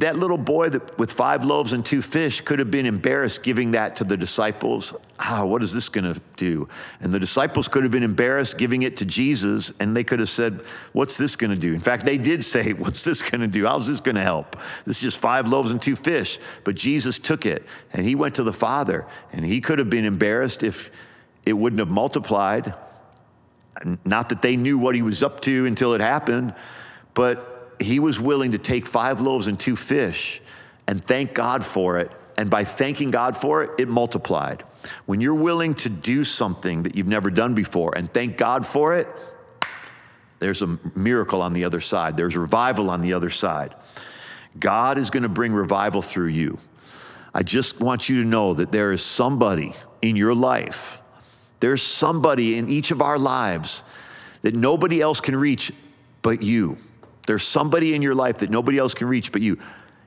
that 0.00 0.16
little 0.16 0.38
boy 0.38 0.70
that, 0.70 0.98
with 0.98 1.12
five 1.12 1.44
loaves 1.44 1.72
and 1.72 1.84
two 1.84 2.02
fish 2.02 2.40
could 2.40 2.58
have 2.58 2.70
been 2.70 2.86
embarrassed 2.86 3.42
giving 3.42 3.72
that 3.72 3.96
to 3.96 4.04
the 4.04 4.16
disciples. 4.16 4.94
Ah, 5.18 5.44
what 5.44 5.62
is 5.62 5.72
this 5.72 5.88
going 5.88 6.12
to 6.12 6.20
do? 6.36 6.68
And 7.00 7.12
the 7.12 7.20
disciples 7.20 7.68
could 7.68 7.82
have 7.82 7.92
been 7.92 8.02
embarrassed 8.02 8.58
giving 8.58 8.82
it 8.82 8.96
to 8.98 9.04
Jesus, 9.04 9.72
and 9.78 9.94
they 9.94 10.02
could 10.02 10.20
have 10.20 10.28
said, 10.28 10.62
What's 10.92 11.16
this 11.16 11.36
going 11.36 11.50
to 11.50 11.58
do? 11.58 11.72
In 11.72 11.80
fact, 11.80 12.06
they 12.06 12.18
did 12.18 12.44
say, 12.44 12.72
What's 12.74 13.04
this 13.04 13.22
going 13.22 13.42
to 13.42 13.46
do? 13.46 13.66
How's 13.66 13.86
this 13.86 14.00
going 14.00 14.16
to 14.16 14.22
help? 14.22 14.56
This 14.84 14.96
is 14.96 15.02
just 15.02 15.18
five 15.18 15.48
loaves 15.48 15.70
and 15.70 15.80
two 15.80 15.96
fish. 15.96 16.38
But 16.64 16.74
Jesus 16.74 17.18
took 17.18 17.46
it, 17.46 17.64
and 17.92 18.04
he 18.04 18.14
went 18.14 18.36
to 18.36 18.42
the 18.42 18.52
Father, 18.52 19.06
and 19.32 19.44
he 19.44 19.60
could 19.60 19.78
have 19.78 19.90
been 19.90 20.04
embarrassed 20.04 20.62
if 20.62 20.90
it 21.46 21.52
wouldn't 21.52 21.80
have 21.80 21.90
multiplied. 21.90 22.74
Not 24.04 24.30
that 24.30 24.40
they 24.40 24.56
knew 24.56 24.78
what 24.78 24.94
he 24.94 25.02
was 25.02 25.22
up 25.22 25.40
to 25.40 25.66
until 25.66 25.94
it 25.94 26.00
happened, 26.00 26.54
but 27.12 27.53
he 27.80 28.00
was 28.00 28.20
willing 28.20 28.52
to 28.52 28.58
take 28.58 28.86
five 28.86 29.20
loaves 29.20 29.46
and 29.46 29.58
two 29.58 29.76
fish 29.76 30.40
and 30.86 31.02
thank 31.02 31.34
God 31.34 31.64
for 31.64 31.98
it. 31.98 32.10
And 32.36 32.50
by 32.50 32.64
thanking 32.64 33.10
God 33.10 33.36
for 33.36 33.62
it, 33.62 33.70
it 33.78 33.88
multiplied. 33.88 34.64
When 35.06 35.20
you're 35.20 35.34
willing 35.34 35.74
to 35.74 35.88
do 35.88 36.24
something 36.24 36.82
that 36.82 36.96
you've 36.96 37.06
never 37.06 37.30
done 37.30 37.54
before 37.54 37.96
and 37.96 38.12
thank 38.12 38.36
God 38.36 38.66
for 38.66 38.94
it, 38.94 39.08
there's 40.40 40.62
a 40.62 40.78
miracle 40.94 41.40
on 41.40 41.52
the 41.52 41.64
other 41.64 41.80
side. 41.80 42.16
There's 42.16 42.36
revival 42.36 42.90
on 42.90 43.00
the 43.00 43.12
other 43.14 43.30
side. 43.30 43.74
God 44.58 44.98
is 44.98 45.10
going 45.10 45.22
to 45.22 45.28
bring 45.28 45.52
revival 45.52 46.02
through 46.02 46.28
you. 46.28 46.58
I 47.32 47.42
just 47.42 47.80
want 47.80 48.08
you 48.08 48.22
to 48.22 48.28
know 48.28 48.54
that 48.54 48.70
there 48.70 48.92
is 48.92 49.02
somebody 49.02 49.74
in 50.02 50.16
your 50.16 50.34
life, 50.34 51.00
there's 51.60 51.82
somebody 51.82 52.58
in 52.58 52.68
each 52.68 52.90
of 52.90 53.00
our 53.00 53.18
lives 53.18 53.82
that 54.42 54.54
nobody 54.54 55.00
else 55.00 55.20
can 55.20 55.34
reach 55.34 55.72
but 56.20 56.42
you. 56.42 56.76
There's 57.26 57.42
somebody 57.42 57.94
in 57.94 58.02
your 58.02 58.14
life 58.14 58.38
that 58.38 58.50
nobody 58.50 58.78
else 58.78 58.94
can 58.94 59.08
reach 59.08 59.32
but 59.32 59.42
you. 59.42 59.58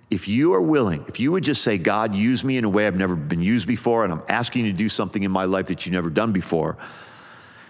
If 0.09 0.27
you 0.27 0.53
are 0.53 0.61
willing, 0.61 1.03
if 1.07 1.19
you 1.19 1.33
would 1.33 1.43
just 1.43 1.63
say, 1.63 1.77
God, 1.77 2.15
use 2.15 2.43
me 2.43 2.57
in 2.57 2.63
a 2.63 2.69
way 2.69 2.87
I've 2.87 2.95
never 2.95 3.15
been 3.15 3.41
used 3.41 3.67
before, 3.67 4.05
and 4.05 4.13
I'm 4.13 4.23
asking 4.29 4.65
you 4.65 4.71
to 4.71 4.77
do 4.77 4.87
something 4.87 5.21
in 5.21 5.31
my 5.31 5.43
life 5.43 5.65
that 5.65 5.85
you've 5.85 5.93
never 5.93 6.09
done 6.09 6.31
before, 6.31 6.77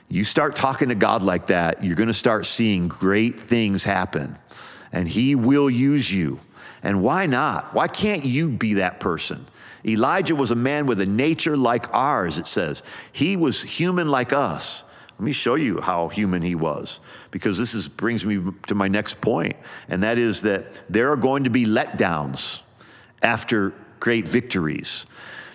you 0.10 0.24
start 0.24 0.56
talking 0.56 0.90
to 0.90 0.96
God 0.96 1.24
like 1.24 1.48
that, 1.48 1.84
you're 1.84 1.96
going 1.96 2.08
to 2.08 2.14
start 2.14 2.46
seeing 2.46 2.88
great 2.88 3.40
things 3.40 3.84
happen. 3.84 4.38
And 4.92 5.08
He 5.08 5.36
will 5.36 5.70
use 5.70 6.12
you. 6.14 6.40
And 6.84 7.02
why 7.02 7.26
not? 7.26 7.74
Why 7.74 7.88
can't 7.88 8.24
you 8.24 8.50
be 8.50 8.76
that 8.76 9.00
person? 9.00 9.48
Elijah 9.86 10.36
was 10.36 10.52
a 10.52 10.56
man 10.56 10.86
with 10.86 11.02
a 11.02 11.06
nature 11.06 11.58
like 11.58 11.94
ours, 11.94 12.38
it 12.38 12.48
says. 12.48 12.84
He 13.12 13.36
was 13.36 13.62
human 13.64 14.10
like 14.10 14.32
us. 14.32 14.84
Let 15.18 15.26
me 15.26 15.32
show 15.32 15.56
you 15.56 15.82
how 15.82 16.10
human 16.10 16.44
he 16.44 16.54
was, 16.54 17.00
because 17.32 17.58
this 17.58 17.74
is, 17.74 17.88
brings 17.88 18.24
me 18.24 18.40
to 18.68 18.76
my 18.76 18.88
next 18.88 19.20
point, 19.20 19.56
and 19.90 20.04
that 20.04 20.20
is 20.20 20.44
that 20.44 20.82
there 20.90 21.12
are 21.12 21.16
going 21.16 21.46
to 21.46 21.50
be 21.50 21.66
letdowns 21.66 22.62
after 23.24 23.74
great 24.00 24.28
victories. 24.28 25.08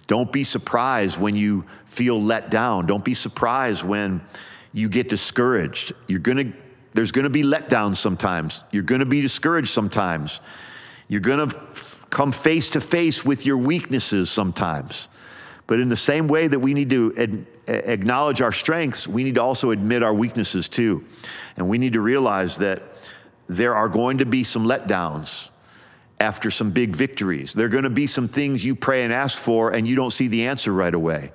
Don't 0.08 0.32
be 0.32 0.42
surprised 0.42 1.16
when 1.18 1.36
you 1.36 1.64
feel 1.86 2.20
let 2.20 2.50
down. 2.50 2.86
Don't 2.86 3.04
be 3.04 3.14
surprised 3.14 3.84
when 3.84 4.20
you 4.72 4.88
get 4.88 5.08
discouraged. 5.08 5.92
You're 6.08 6.18
gonna, 6.18 6.52
there's 6.92 7.12
gonna 7.12 7.30
be 7.30 7.44
letdowns 7.44 7.98
sometimes. 7.98 8.64
You're 8.72 8.82
gonna 8.82 9.06
be 9.06 9.22
discouraged 9.22 9.68
sometimes. 9.68 10.40
You're 11.06 11.20
gonna 11.20 11.46
come 12.10 12.32
face 12.32 12.70
to 12.70 12.80
face 12.80 13.24
with 13.24 13.46
your 13.46 13.58
weaknesses 13.58 14.28
sometimes. 14.28 15.08
But 15.66 15.80
in 15.80 15.88
the 15.88 15.96
same 15.96 16.28
way 16.28 16.48
that 16.48 16.58
we 16.58 16.74
need 16.74 16.90
to 16.90 17.14
ad- 17.16 17.46
acknowledge 17.68 18.42
our 18.42 18.52
strengths, 18.52 19.06
we 19.06 19.24
need 19.24 19.36
to 19.36 19.42
also 19.42 19.70
admit 19.70 20.02
our 20.02 20.14
weaknesses 20.14 20.68
too. 20.68 21.04
And 21.56 21.68
we 21.68 21.78
need 21.78 21.94
to 21.94 22.00
realize 22.00 22.58
that 22.58 22.82
there 23.46 23.74
are 23.74 23.88
going 23.88 24.18
to 24.18 24.26
be 24.26 24.44
some 24.44 24.64
letdowns 24.64 25.50
after 26.20 26.50
some 26.50 26.70
big 26.70 26.94
victories. 26.94 27.52
There 27.52 27.66
are 27.66 27.70
going 27.70 27.84
to 27.84 27.90
be 27.90 28.06
some 28.06 28.28
things 28.28 28.64
you 28.64 28.74
pray 28.74 29.04
and 29.04 29.12
ask 29.12 29.36
for 29.36 29.72
and 29.72 29.86
you 29.86 29.96
don't 29.96 30.12
see 30.12 30.28
the 30.28 30.46
answer 30.46 30.72
right 30.72 30.94
away. 30.94 31.32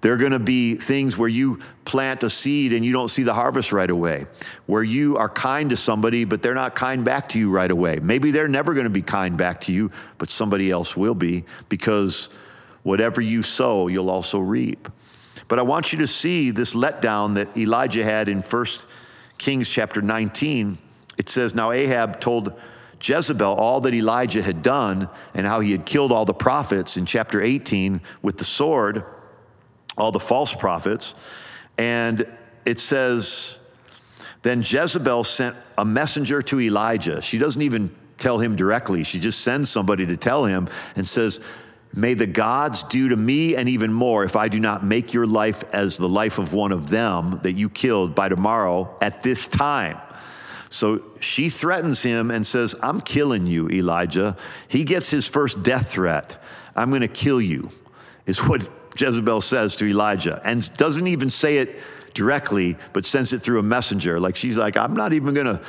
There 0.00 0.14
are 0.14 0.16
going 0.16 0.32
to 0.32 0.38
be 0.38 0.76
things 0.76 1.18
where 1.18 1.28
you 1.28 1.60
plant 1.84 2.22
a 2.22 2.30
seed 2.30 2.72
and 2.72 2.84
you 2.84 2.92
don't 2.92 3.08
see 3.08 3.22
the 3.22 3.34
harvest 3.34 3.70
right 3.70 3.90
away, 3.90 4.26
where 4.64 4.82
you 4.82 5.18
are 5.18 5.28
kind 5.28 5.68
to 5.70 5.76
somebody, 5.76 6.24
but 6.24 6.42
they're 6.42 6.54
not 6.54 6.74
kind 6.74 7.04
back 7.04 7.28
to 7.30 7.38
you 7.38 7.50
right 7.50 7.70
away. 7.70 7.98
Maybe 7.98 8.30
they're 8.30 8.48
never 8.48 8.72
going 8.72 8.84
to 8.84 8.90
be 8.90 9.02
kind 9.02 9.36
back 9.36 9.60
to 9.62 9.72
you, 9.72 9.90
but 10.16 10.30
somebody 10.30 10.70
else 10.70 10.96
will 10.96 11.14
be 11.14 11.44
because 11.68 12.30
whatever 12.82 13.20
you 13.20 13.42
sow, 13.42 13.88
you'll 13.88 14.10
also 14.10 14.38
reap. 14.38 14.88
But 15.48 15.58
I 15.58 15.62
want 15.62 15.92
you 15.92 15.98
to 16.00 16.06
see 16.06 16.50
this 16.50 16.74
letdown 16.74 17.34
that 17.34 17.56
Elijah 17.56 18.04
had 18.04 18.28
in 18.28 18.40
1 18.40 18.66
Kings 19.38 19.68
chapter 19.68 20.00
19. 20.00 20.78
It 21.18 21.28
says, 21.28 21.54
Now 21.54 21.72
Ahab 21.72 22.20
told 22.20 22.58
Jezebel 23.02 23.54
all 23.54 23.80
that 23.80 23.94
Elijah 23.94 24.42
had 24.42 24.62
done 24.62 25.08
and 25.34 25.46
how 25.46 25.60
he 25.60 25.72
had 25.72 25.86
killed 25.86 26.12
all 26.12 26.24
the 26.24 26.34
prophets 26.34 26.96
in 26.96 27.06
chapter 27.06 27.40
18 27.40 28.00
with 28.22 28.38
the 28.38 28.44
sword, 28.44 29.04
all 29.96 30.12
the 30.12 30.20
false 30.20 30.54
prophets. 30.54 31.14
And 31.78 32.26
it 32.64 32.78
says, 32.78 33.58
then 34.42 34.62
Jezebel 34.64 35.24
sent 35.24 35.56
a 35.76 35.84
messenger 35.84 36.42
to 36.42 36.60
Elijah. 36.60 37.20
She 37.20 37.38
doesn't 37.38 37.62
even 37.62 37.94
tell 38.16 38.38
him 38.38 38.54
directly, 38.54 39.02
she 39.02 39.18
just 39.18 39.40
sends 39.40 39.70
somebody 39.70 40.04
to 40.06 40.16
tell 40.16 40.44
him 40.44 40.68
and 40.94 41.08
says, 41.08 41.40
May 41.92 42.14
the 42.14 42.26
gods 42.26 42.84
do 42.84 43.08
to 43.08 43.16
me 43.16 43.56
and 43.56 43.68
even 43.68 43.92
more 43.92 44.22
if 44.24 44.36
I 44.36 44.48
do 44.48 44.60
not 44.60 44.84
make 44.84 45.12
your 45.12 45.26
life 45.26 45.64
as 45.72 45.96
the 45.96 46.08
life 46.08 46.38
of 46.38 46.54
one 46.54 46.70
of 46.70 46.88
them 46.88 47.40
that 47.42 47.52
you 47.52 47.68
killed 47.68 48.14
by 48.14 48.28
tomorrow 48.28 48.96
at 49.00 49.22
this 49.22 49.48
time. 49.48 50.00
So 50.68 51.02
she 51.20 51.50
threatens 51.50 52.00
him 52.00 52.30
and 52.30 52.46
says, 52.46 52.76
I'm 52.80 53.00
killing 53.00 53.46
you, 53.48 53.68
Elijah. 53.68 54.36
He 54.68 54.84
gets 54.84 55.10
his 55.10 55.26
first 55.26 55.64
death 55.64 55.90
threat. 55.90 56.40
I'm 56.76 56.90
going 56.90 57.00
to 57.00 57.08
kill 57.08 57.40
you, 57.40 57.70
is 58.24 58.38
what 58.48 58.68
Jezebel 58.96 59.40
says 59.40 59.74
to 59.76 59.86
Elijah, 59.86 60.40
and 60.44 60.72
doesn't 60.74 61.08
even 61.08 61.28
say 61.28 61.56
it 61.56 61.80
directly, 62.14 62.76
but 62.92 63.04
sends 63.04 63.32
it 63.32 63.40
through 63.40 63.58
a 63.58 63.64
messenger. 63.64 64.20
Like 64.20 64.36
she's 64.36 64.56
like, 64.56 64.76
I'm 64.76 64.94
not 64.94 65.12
even 65.12 65.34
going 65.34 65.46
to. 65.46 65.60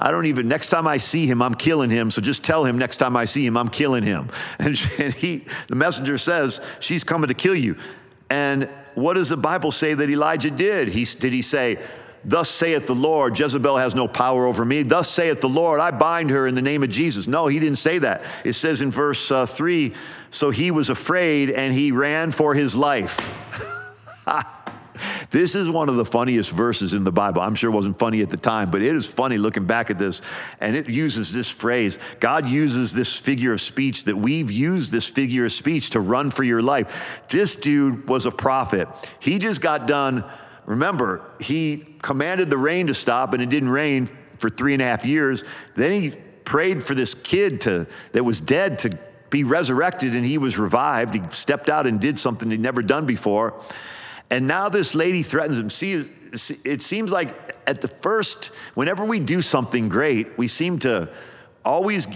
I 0.00 0.10
don't 0.10 0.26
even, 0.26 0.48
next 0.48 0.70
time 0.70 0.86
I 0.86 0.96
see 0.96 1.26
him, 1.26 1.42
I'm 1.42 1.54
killing 1.54 1.90
him. 1.90 2.10
So 2.10 2.22
just 2.22 2.42
tell 2.42 2.64
him 2.64 2.78
next 2.78 2.96
time 2.96 3.16
I 3.16 3.26
see 3.26 3.44
him, 3.46 3.56
I'm 3.56 3.68
killing 3.68 4.02
him. 4.02 4.28
And, 4.58 4.78
and 4.98 5.14
he, 5.14 5.44
the 5.68 5.76
messenger 5.76 6.18
says, 6.18 6.60
she's 6.80 7.04
coming 7.04 7.28
to 7.28 7.34
kill 7.34 7.54
you. 7.54 7.76
And 8.28 8.68
what 8.94 9.14
does 9.14 9.28
the 9.28 9.36
Bible 9.36 9.72
say 9.72 9.94
that 9.94 10.10
Elijah 10.10 10.50
did? 10.50 10.88
He, 10.88 11.04
did 11.04 11.32
he 11.32 11.42
say, 11.42 11.78
Thus 12.22 12.50
saith 12.50 12.86
the 12.86 12.94
Lord, 12.94 13.38
Jezebel 13.38 13.78
has 13.78 13.94
no 13.94 14.06
power 14.06 14.46
over 14.46 14.62
me. 14.64 14.82
Thus 14.82 15.08
saith 15.08 15.40
the 15.40 15.48
Lord, 15.48 15.80
I 15.80 15.90
bind 15.90 16.30
her 16.30 16.46
in 16.46 16.54
the 16.54 16.62
name 16.62 16.82
of 16.82 16.90
Jesus. 16.90 17.26
No, 17.26 17.46
he 17.46 17.58
didn't 17.58 17.76
say 17.76 17.98
that. 17.98 18.22
It 18.44 18.52
says 18.52 18.82
in 18.82 18.90
verse 18.90 19.30
uh, 19.30 19.46
3 19.46 19.94
so 20.30 20.50
he 20.50 20.70
was 20.70 20.90
afraid 20.90 21.50
and 21.50 21.74
he 21.74 21.92
ran 21.92 22.30
for 22.30 22.54
his 22.54 22.76
life. 22.76 23.18
this 25.30 25.54
is 25.54 25.68
one 25.68 25.88
of 25.88 25.96
the 25.96 26.04
funniest 26.04 26.50
verses 26.50 26.94
in 26.94 27.04
the 27.04 27.12
Bible. 27.12 27.40
I'm 27.40 27.54
sure 27.54 27.70
it 27.70 27.74
wasn't 27.74 27.98
funny 27.98 28.20
at 28.22 28.30
the 28.30 28.36
time, 28.36 28.70
but 28.70 28.82
it 28.82 28.94
is 28.94 29.06
funny 29.06 29.38
looking 29.38 29.64
back 29.64 29.90
at 29.90 29.98
this. 29.98 30.22
And 30.60 30.76
it 30.76 30.88
uses 30.88 31.32
this 31.32 31.48
phrase. 31.48 31.98
God 32.18 32.46
uses 32.46 32.92
this 32.92 33.16
figure 33.16 33.52
of 33.52 33.60
speech 33.60 34.04
that 34.04 34.16
we've 34.16 34.50
used 34.50 34.92
this 34.92 35.08
figure 35.08 35.44
of 35.44 35.52
speech 35.52 35.90
to 35.90 36.00
run 36.00 36.30
for 36.30 36.42
your 36.42 36.62
life. 36.62 37.22
This 37.28 37.54
dude 37.54 38.08
was 38.08 38.26
a 38.26 38.30
prophet. 38.30 38.88
He 39.20 39.38
just 39.38 39.60
got 39.60 39.86
done 39.86 40.24
Remember, 40.70 41.22
he 41.40 41.84
commanded 42.00 42.48
the 42.48 42.56
rain 42.56 42.86
to 42.86 42.94
stop 42.94 43.32
and 43.32 43.42
it 43.42 43.50
didn't 43.50 43.70
rain 43.70 44.06
for 44.38 44.48
three 44.48 44.72
and 44.72 44.80
a 44.80 44.84
half 44.84 45.04
years. 45.04 45.42
Then 45.74 45.90
he 45.90 46.10
prayed 46.44 46.84
for 46.84 46.94
this 46.94 47.12
kid 47.12 47.62
to, 47.62 47.88
that 48.12 48.22
was 48.22 48.40
dead 48.40 48.78
to 48.78 48.96
be 49.30 49.42
resurrected 49.42 50.14
and 50.14 50.24
he 50.24 50.38
was 50.38 50.58
revived. 50.58 51.16
He 51.16 51.22
stepped 51.30 51.68
out 51.68 51.88
and 51.88 52.00
did 52.00 52.20
something 52.20 52.52
he'd 52.52 52.60
never 52.60 52.82
done 52.82 53.04
before. 53.04 53.60
And 54.30 54.46
now 54.46 54.68
this 54.68 54.94
lady 54.94 55.22
threatens 55.22 55.58
him. 55.58 55.70
See, 55.70 56.08
it 56.64 56.82
seems 56.82 57.10
like 57.10 57.54
at 57.66 57.80
the 57.80 57.88
first, 57.88 58.46
whenever 58.74 59.04
we 59.04 59.20
do 59.20 59.42
something 59.42 59.88
great, 59.88 60.38
we 60.38 60.48
seem 60.48 60.78
to 60.80 61.12
always, 61.64 62.06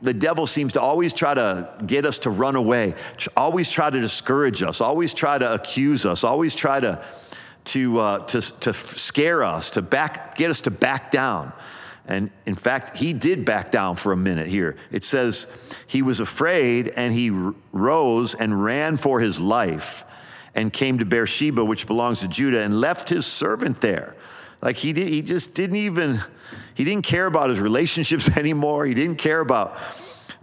the 0.00 0.14
devil 0.14 0.46
seems 0.46 0.74
to 0.74 0.80
always 0.80 1.12
try 1.12 1.34
to 1.34 1.68
get 1.86 2.06
us 2.06 2.20
to 2.20 2.30
run 2.30 2.56
away, 2.56 2.94
always 3.36 3.70
try 3.70 3.90
to 3.90 4.00
discourage 4.00 4.62
us, 4.62 4.80
always 4.80 5.12
try 5.12 5.38
to 5.38 5.52
accuse 5.52 6.06
us, 6.06 6.24
always 6.24 6.54
try 6.54 6.80
to 6.80 7.04
to, 7.64 7.98
uh, 7.98 8.18
to, 8.26 8.40
to 8.60 8.72
scare 8.72 9.42
us, 9.42 9.70
to 9.72 9.82
back, 9.82 10.36
get 10.36 10.50
us 10.50 10.60
to 10.62 10.70
back 10.70 11.10
down. 11.10 11.52
And 12.06 12.30
in 12.44 12.54
fact, 12.54 12.96
he 12.96 13.14
did 13.14 13.46
back 13.46 13.70
down 13.70 13.96
for 13.96 14.12
a 14.12 14.16
minute 14.16 14.46
here. 14.46 14.76
It 14.92 15.04
says 15.04 15.46
he 15.86 16.02
was 16.02 16.20
afraid 16.20 16.88
and 16.88 17.14
he 17.14 17.30
rose 17.72 18.34
and 18.34 18.62
ran 18.62 18.98
for 18.98 19.20
his 19.20 19.40
life 19.40 20.03
and 20.54 20.72
came 20.72 20.98
to 20.98 21.04
Beersheba, 21.04 21.64
which 21.64 21.86
belongs 21.86 22.20
to 22.20 22.28
Judah, 22.28 22.60
and 22.60 22.80
left 22.80 23.08
his 23.08 23.26
servant 23.26 23.80
there. 23.80 24.16
Like 24.62 24.76
he, 24.76 24.92
did, 24.92 25.08
he 25.08 25.22
just 25.22 25.54
didn't 25.54 25.76
even, 25.76 26.20
he 26.74 26.84
didn't 26.84 27.04
care 27.04 27.26
about 27.26 27.50
his 27.50 27.60
relationships 27.60 28.28
anymore. 28.36 28.86
He 28.86 28.94
didn't 28.94 29.16
care 29.16 29.40
about 29.40 29.76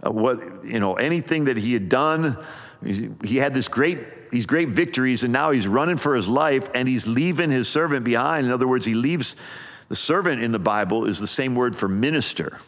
uh, 0.04 0.10
what, 0.10 0.64
you 0.64 0.80
know, 0.80 0.94
anything 0.94 1.46
that 1.46 1.56
he 1.56 1.72
had 1.72 1.88
done. 1.88 2.36
He 2.84 3.36
had 3.36 3.54
this 3.54 3.68
great 3.68 4.30
these 4.32 4.46
great 4.46 4.70
victories, 4.70 5.24
and 5.24 5.32
now 5.32 5.50
he's 5.50 5.68
running 5.68 5.98
for 5.98 6.16
his 6.16 6.26
life 6.26 6.70
and 6.74 6.88
he's 6.88 7.06
leaving 7.06 7.50
his 7.50 7.68
servant 7.68 8.02
behind. 8.02 8.46
In 8.46 8.52
other 8.52 8.66
words, 8.66 8.86
he 8.86 8.94
leaves 8.94 9.36
the 9.88 9.96
servant 9.96 10.42
in 10.42 10.52
the 10.52 10.58
Bible 10.58 11.04
is 11.04 11.20
the 11.20 11.26
same 11.26 11.54
word 11.54 11.76
for 11.76 11.86
minister. 11.86 12.58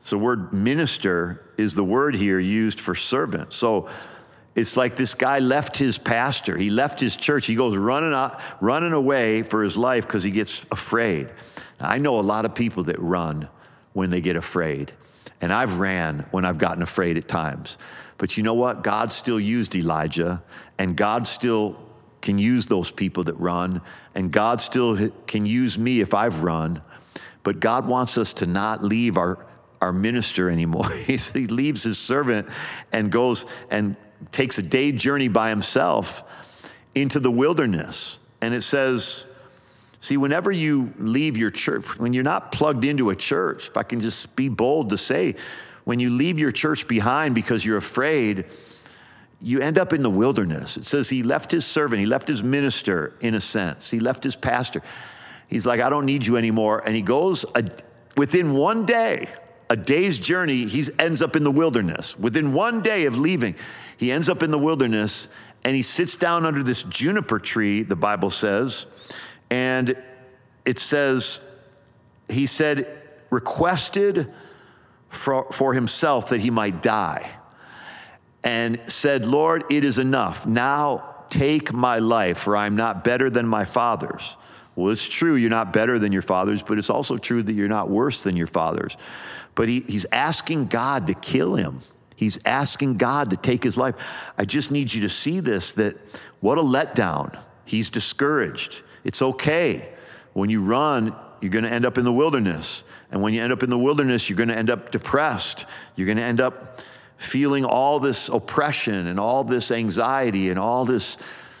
So, 0.00 0.16
the 0.16 0.22
word 0.22 0.52
minister 0.52 1.42
is 1.56 1.74
the 1.74 1.84
word 1.84 2.14
here 2.14 2.38
used 2.38 2.80
for 2.80 2.94
servant. 2.94 3.54
So, 3.54 3.88
it's 4.54 4.76
like 4.76 4.96
this 4.96 5.14
guy 5.14 5.38
left 5.38 5.76
his 5.76 5.96
pastor, 5.96 6.56
he 6.56 6.70
left 6.70 7.00
his 7.00 7.16
church, 7.16 7.46
he 7.46 7.54
goes 7.54 7.76
running, 7.76 8.12
out, 8.12 8.40
running 8.60 8.92
away 8.92 9.42
for 9.42 9.62
his 9.62 9.76
life 9.76 10.06
because 10.06 10.22
he 10.22 10.30
gets 10.30 10.66
afraid. 10.72 11.30
Now, 11.80 11.88
I 11.88 11.98
know 11.98 12.18
a 12.18 12.22
lot 12.22 12.44
of 12.44 12.54
people 12.54 12.84
that 12.84 12.98
run 12.98 13.48
when 13.92 14.10
they 14.10 14.20
get 14.20 14.36
afraid, 14.36 14.92
and 15.40 15.52
I've 15.52 15.78
ran 15.78 16.26
when 16.32 16.44
I've 16.44 16.58
gotten 16.58 16.82
afraid 16.82 17.16
at 17.16 17.28
times. 17.28 17.78
But 18.18 18.36
you 18.36 18.42
know 18.42 18.54
what? 18.54 18.82
God 18.82 19.12
still 19.12 19.40
used 19.40 19.74
Elijah, 19.74 20.42
and 20.78 20.96
God 20.96 21.26
still 21.26 21.78
can 22.20 22.38
use 22.38 22.66
those 22.66 22.90
people 22.90 23.24
that 23.24 23.34
run, 23.34 23.80
and 24.14 24.32
God 24.32 24.60
still 24.60 25.10
can 25.26 25.46
use 25.46 25.78
me 25.78 26.00
if 26.00 26.12
I've 26.12 26.42
run. 26.42 26.82
But 27.44 27.60
God 27.60 27.86
wants 27.86 28.18
us 28.18 28.34
to 28.34 28.46
not 28.46 28.84
leave 28.84 29.16
our, 29.16 29.46
our 29.80 29.92
minister 29.92 30.50
anymore. 30.50 30.90
he 31.06 31.16
leaves 31.46 31.82
his 31.82 31.98
servant 31.98 32.48
and 32.92 33.10
goes 33.10 33.46
and 33.70 33.96
takes 34.32 34.58
a 34.58 34.62
day 34.62 34.92
journey 34.92 35.28
by 35.28 35.50
himself 35.50 36.22
into 36.94 37.20
the 37.20 37.30
wilderness. 37.30 38.18
And 38.40 38.54
it 38.54 38.62
says, 38.62 39.26
see, 40.00 40.16
whenever 40.16 40.50
you 40.50 40.92
leave 40.98 41.36
your 41.36 41.50
church, 41.50 41.98
when 41.98 42.12
you're 42.12 42.24
not 42.24 42.52
plugged 42.52 42.84
into 42.84 43.10
a 43.10 43.16
church, 43.16 43.68
if 43.68 43.76
I 43.76 43.82
can 43.82 44.00
just 44.00 44.34
be 44.36 44.48
bold 44.48 44.90
to 44.90 44.98
say, 44.98 45.36
when 45.84 46.00
you 46.00 46.10
leave 46.10 46.38
your 46.38 46.52
church 46.52 46.86
behind 46.86 47.34
because 47.34 47.64
you're 47.64 47.76
afraid, 47.76 48.46
you 49.40 49.60
end 49.60 49.78
up 49.78 49.92
in 49.92 50.02
the 50.02 50.10
wilderness. 50.10 50.76
It 50.76 50.84
says 50.84 51.08
he 51.08 51.22
left 51.22 51.50
his 51.50 51.64
servant, 51.64 52.00
he 52.00 52.06
left 52.06 52.28
his 52.28 52.42
minister 52.42 53.14
in 53.20 53.34
a 53.34 53.40
sense, 53.40 53.90
he 53.90 54.00
left 54.00 54.22
his 54.22 54.36
pastor. 54.36 54.82
He's 55.48 55.66
like, 55.66 55.80
I 55.80 55.90
don't 55.90 56.06
need 56.06 56.26
you 56.26 56.36
anymore. 56.36 56.82
And 56.84 56.94
he 56.94 57.02
goes 57.02 57.44
a, 57.54 57.64
within 58.16 58.54
one 58.54 58.86
day, 58.86 59.28
a 59.70 59.76
day's 59.76 60.18
journey, 60.18 60.66
he 60.66 60.84
ends 60.98 61.22
up 61.22 61.36
in 61.36 61.44
the 61.44 61.50
wilderness. 61.50 62.18
Within 62.18 62.52
one 62.52 62.80
day 62.80 63.06
of 63.06 63.16
leaving, 63.16 63.54
he 63.96 64.10
ends 64.10 64.28
up 64.28 64.42
in 64.42 64.50
the 64.50 64.58
wilderness 64.58 65.28
and 65.64 65.76
he 65.76 65.82
sits 65.82 66.16
down 66.16 66.44
under 66.44 66.62
this 66.62 66.82
juniper 66.82 67.38
tree, 67.38 67.84
the 67.84 67.96
Bible 67.96 68.30
says. 68.30 68.86
And 69.48 69.96
it 70.64 70.78
says, 70.78 71.40
he 72.28 72.46
said, 72.46 73.00
requested 73.30 74.32
for, 75.08 75.50
for 75.52 75.72
himself 75.72 76.30
that 76.30 76.40
he 76.40 76.50
might 76.50 76.82
die 76.82 77.30
and 78.42 78.80
said, 78.86 79.24
Lord, 79.24 79.64
it 79.70 79.84
is 79.84 79.98
enough. 79.98 80.46
Now 80.46 81.24
take 81.28 81.72
my 81.72 81.98
life, 81.98 82.38
for 82.38 82.56
I'm 82.56 82.74
not 82.74 83.04
better 83.04 83.30
than 83.30 83.46
my 83.46 83.64
fathers. 83.64 84.36
Well, 84.74 84.90
it's 84.92 85.06
true 85.06 85.34
you're 85.34 85.50
not 85.50 85.72
better 85.72 85.98
than 85.98 86.10
your 86.10 86.22
fathers, 86.22 86.62
but 86.62 86.78
it's 86.78 86.90
also 86.90 87.18
true 87.18 87.42
that 87.42 87.52
you're 87.52 87.68
not 87.68 87.90
worse 87.90 88.22
than 88.22 88.36
your 88.36 88.46
fathers. 88.46 88.96
But 89.60 89.68
he, 89.68 89.84
he's 89.86 90.06
asking 90.10 90.68
God 90.68 91.08
to 91.08 91.12
kill 91.12 91.54
him. 91.54 91.80
He's 92.16 92.38
asking 92.46 92.96
God 92.96 93.28
to 93.28 93.36
take 93.36 93.62
his 93.62 93.76
life. 93.76 93.94
I 94.38 94.46
just 94.46 94.70
need 94.70 94.90
you 94.90 95.02
to 95.02 95.10
see 95.10 95.40
this 95.40 95.72
that 95.72 95.98
what 96.40 96.56
a 96.56 96.62
letdown. 96.62 97.38
He's 97.66 97.90
discouraged. 97.90 98.80
It's 99.04 99.20
okay. 99.20 99.92
when 100.32 100.48
you 100.48 100.62
run, 100.62 101.14
you're 101.42 101.50
going 101.50 101.66
to 101.66 101.70
end 101.70 101.84
up 101.84 101.98
in 101.98 102.04
the 102.06 102.12
wilderness. 102.12 102.84
And 103.10 103.20
when 103.20 103.34
you 103.34 103.42
end 103.42 103.52
up 103.52 103.62
in 103.62 103.68
the 103.68 103.76
wilderness, 103.76 104.30
you're 104.30 104.38
going 104.38 104.48
to 104.48 104.56
end 104.56 104.70
up 104.70 104.92
depressed. 104.92 105.66
You're 105.94 106.06
going 106.06 106.16
to 106.16 106.24
end 106.24 106.40
up 106.40 106.80
feeling 107.18 107.66
all 107.66 108.00
this 108.00 108.30
oppression 108.30 109.08
and 109.08 109.20
all 109.20 109.44
this 109.44 109.70
anxiety 109.70 110.48
and 110.48 110.58
all 110.58 110.86
this 110.86 111.18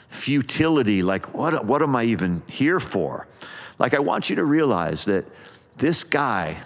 futility. 0.08 1.02
Like, 1.02 1.34
what, 1.34 1.66
what 1.66 1.82
am 1.82 1.94
I 1.94 2.04
even 2.04 2.44
here 2.46 2.80
for? 2.80 3.28
Like, 3.78 3.92
I 3.92 3.98
want 3.98 4.30
you 4.30 4.36
to 4.36 4.44
realize 4.46 5.04
that 5.04 5.26
this 5.76 6.02
guy 6.02 6.62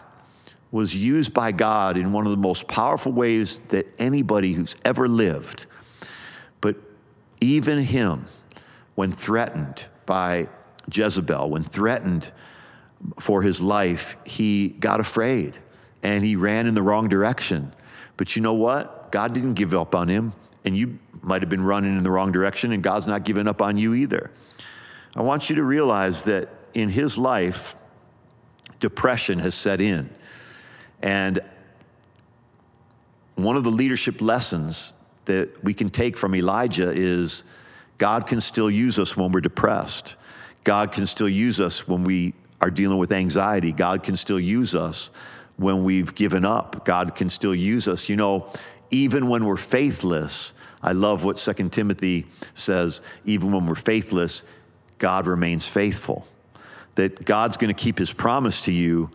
was 0.74 0.92
used 0.92 1.32
by 1.32 1.52
God 1.52 1.96
in 1.96 2.12
one 2.12 2.26
of 2.26 2.32
the 2.32 2.36
most 2.36 2.66
powerful 2.66 3.12
ways 3.12 3.60
that 3.68 3.86
anybody 3.96 4.54
who's 4.54 4.76
ever 4.84 5.06
lived. 5.06 5.66
But 6.60 6.74
even 7.40 7.78
him, 7.78 8.26
when 8.96 9.12
threatened 9.12 9.86
by 10.04 10.48
Jezebel, 10.92 11.48
when 11.48 11.62
threatened 11.62 12.28
for 13.20 13.40
his 13.40 13.62
life, 13.62 14.16
he 14.26 14.70
got 14.70 14.98
afraid 14.98 15.56
and 16.02 16.24
he 16.24 16.34
ran 16.34 16.66
in 16.66 16.74
the 16.74 16.82
wrong 16.82 17.06
direction. 17.08 17.72
But 18.16 18.34
you 18.34 18.42
know 18.42 18.54
what? 18.54 19.12
God 19.12 19.32
didn't 19.32 19.54
give 19.54 19.74
up 19.74 19.94
on 19.94 20.08
him, 20.08 20.32
and 20.64 20.76
you 20.76 20.98
might 21.22 21.42
have 21.42 21.48
been 21.48 21.62
running 21.62 21.96
in 21.96 22.02
the 22.02 22.10
wrong 22.10 22.32
direction, 22.32 22.72
and 22.72 22.82
God's 22.82 23.06
not 23.06 23.22
giving 23.22 23.46
up 23.46 23.62
on 23.62 23.78
you 23.78 23.94
either. 23.94 24.32
I 25.14 25.22
want 25.22 25.48
you 25.50 25.54
to 25.54 25.62
realize 25.62 26.24
that 26.24 26.48
in 26.74 26.88
his 26.88 27.16
life, 27.16 27.76
depression 28.80 29.38
has 29.38 29.54
set 29.54 29.80
in. 29.80 30.10
And 31.04 31.40
one 33.34 33.58
of 33.58 33.62
the 33.62 33.70
leadership 33.70 34.22
lessons 34.22 34.94
that 35.26 35.62
we 35.62 35.74
can 35.74 35.90
take 35.90 36.16
from 36.16 36.34
Elijah 36.34 36.90
is 36.90 37.44
God 37.98 38.26
can 38.26 38.40
still 38.40 38.70
use 38.70 38.98
us 38.98 39.14
when 39.14 39.30
we're 39.30 39.42
depressed. 39.42 40.16
God 40.64 40.92
can 40.92 41.06
still 41.06 41.28
use 41.28 41.60
us 41.60 41.86
when 41.86 42.04
we 42.04 42.32
are 42.62 42.70
dealing 42.70 42.96
with 42.96 43.12
anxiety. 43.12 43.70
God 43.70 44.02
can 44.02 44.16
still 44.16 44.40
use 44.40 44.74
us 44.74 45.10
when 45.58 45.84
we've 45.84 46.14
given 46.14 46.46
up. 46.46 46.86
God 46.86 47.14
can 47.14 47.28
still 47.28 47.54
use 47.54 47.86
us. 47.86 48.08
You 48.08 48.16
know, 48.16 48.46
even 48.90 49.28
when 49.28 49.44
we're 49.44 49.56
faithless, 49.56 50.54
I 50.82 50.92
love 50.92 51.22
what 51.22 51.38
Second 51.38 51.70
Timothy 51.70 52.24
says, 52.54 53.02
even 53.26 53.52
when 53.52 53.66
we're 53.66 53.74
faithless, 53.74 54.42
God 54.96 55.26
remains 55.26 55.66
faithful. 55.66 56.26
That 56.94 57.26
God's 57.26 57.58
going 57.58 57.74
to 57.74 57.78
keep 57.78 57.98
his 57.98 58.10
promise 58.10 58.62
to 58.62 58.72
you, 58.72 59.10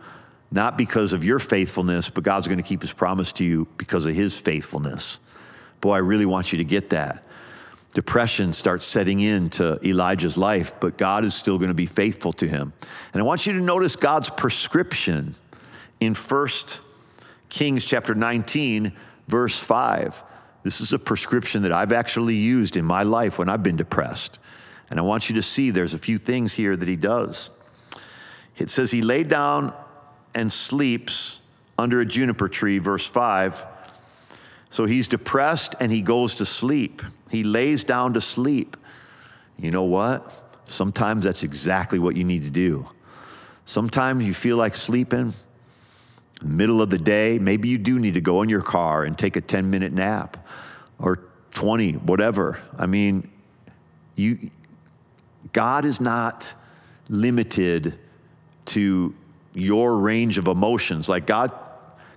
not 0.50 0.76
because 0.76 1.12
of 1.12 1.24
your 1.24 1.38
faithfulness, 1.38 2.10
but 2.10 2.24
God's 2.24 2.48
going 2.48 2.58
to 2.58 2.64
keep 2.64 2.82
his 2.82 2.92
promise 2.92 3.32
to 3.34 3.44
you 3.44 3.68
because 3.76 4.06
of 4.06 4.14
his 4.14 4.38
faithfulness. 4.38 5.20
Boy, 5.80 5.94
I 5.94 5.98
really 5.98 6.26
want 6.26 6.52
you 6.52 6.58
to 6.58 6.64
get 6.64 6.90
that 6.90 7.24
depression 7.92 8.52
starts 8.52 8.84
setting 8.84 9.20
into 9.20 9.78
Elijah's 9.86 10.38
life, 10.38 10.78
but 10.80 10.96
God 10.96 11.24
is 11.24 11.34
still 11.34 11.58
going 11.58 11.68
to 11.68 11.74
be 11.74 11.86
faithful 11.86 12.32
to 12.34 12.46
him. 12.46 12.72
And 13.12 13.22
I 13.22 13.24
want 13.24 13.46
you 13.46 13.52
to 13.54 13.60
notice 13.60 13.96
God's 13.96 14.30
prescription 14.30 15.34
in 15.98 16.14
1 16.14 16.48
Kings 17.48 17.84
chapter 17.84 18.14
19, 18.14 18.92
verse 19.26 19.58
5. 19.58 20.22
This 20.62 20.80
is 20.80 20.92
a 20.92 20.98
prescription 20.98 21.62
that 21.62 21.72
I've 21.72 21.92
actually 21.92 22.36
used 22.36 22.76
in 22.76 22.84
my 22.84 23.02
life 23.02 23.38
when 23.38 23.48
I've 23.48 23.62
been 23.62 23.76
depressed. 23.76 24.38
And 24.90 24.98
I 24.98 25.02
want 25.02 25.28
you 25.28 25.36
to 25.36 25.42
see 25.42 25.70
there's 25.70 25.94
a 25.94 25.98
few 25.98 26.18
things 26.18 26.52
here 26.52 26.76
that 26.76 26.88
he 26.88 26.96
does. 26.96 27.50
It 28.56 28.70
says 28.70 28.90
he 28.90 29.02
laid 29.02 29.28
down 29.28 29.72
and 30.34 30.52
sleeps 30.52 31.40
under 31.78 32.00
a 32.00 32.06
juniper 32.06 32.48
tree, 32.48 32.78
verse 32.78 33.06
5. 33.06 33.66
So 34.68 34.84
he's 34.84 35.08
depressed 35.08 35.74
and 35.80 35.90
he 35.90 36.02
goes 36.02 36.36
to 36.36 36.46
sleep. 36.46 37.02
He 37.30 37.42
lays 37.42 37.84
down 37.84 38.14
to 38.14 38.20
sleep. 38.20 38.76
You 39.58 39.70
know 39.70 39.84
what? 39.84 40.32
Sometimes 40.64 41.24
that's 41.24 41.42
exactly 41.42 41.98
what 41.98 42.16
you 42.16 42.24
need 42.24 42.42
to 42.42 42.50
do. 42.50 42.86
Sometimes 43.64 44.26
you 44.26 44.34
feel 44.34 44.56
like 44.56 44.74
sleeping, 44.74 45.34
middle 46.42 46.80
of 46.80 46.90
the 46.90 46.98
day, 46.98 47.38
maybe 47.38 47.68
you 47.68 47.78
do 47.78 47.98
need 47.98 48.14
to 48.14 48.20
go 48.20 48.42
in 48.42 48.48
your 48.48 48.62
car 48.62 49.04
and 49.04 49.18
take 49.18 49.36
a 49.36 49.40
10 49.40 49.68
minute 49.68 49.92
nap 49.92 50.48
or 50.98 51.24
20, 51.54 51.94
whatever. 51.94 52.58
I 52.78 52.86
mean, 52.86 53.30
you, 54.14 54.50
God 55.52 55.84
is 55.84 56.00
not 56.00 56.54
limited 57.08 57.98
to 58.66 59.14
your 59.54 59.98
range 59.98 60.38
of 60.38 60.46
emotions. 60.46 61.08
Like 61.08 61.26
God 61.26 61.52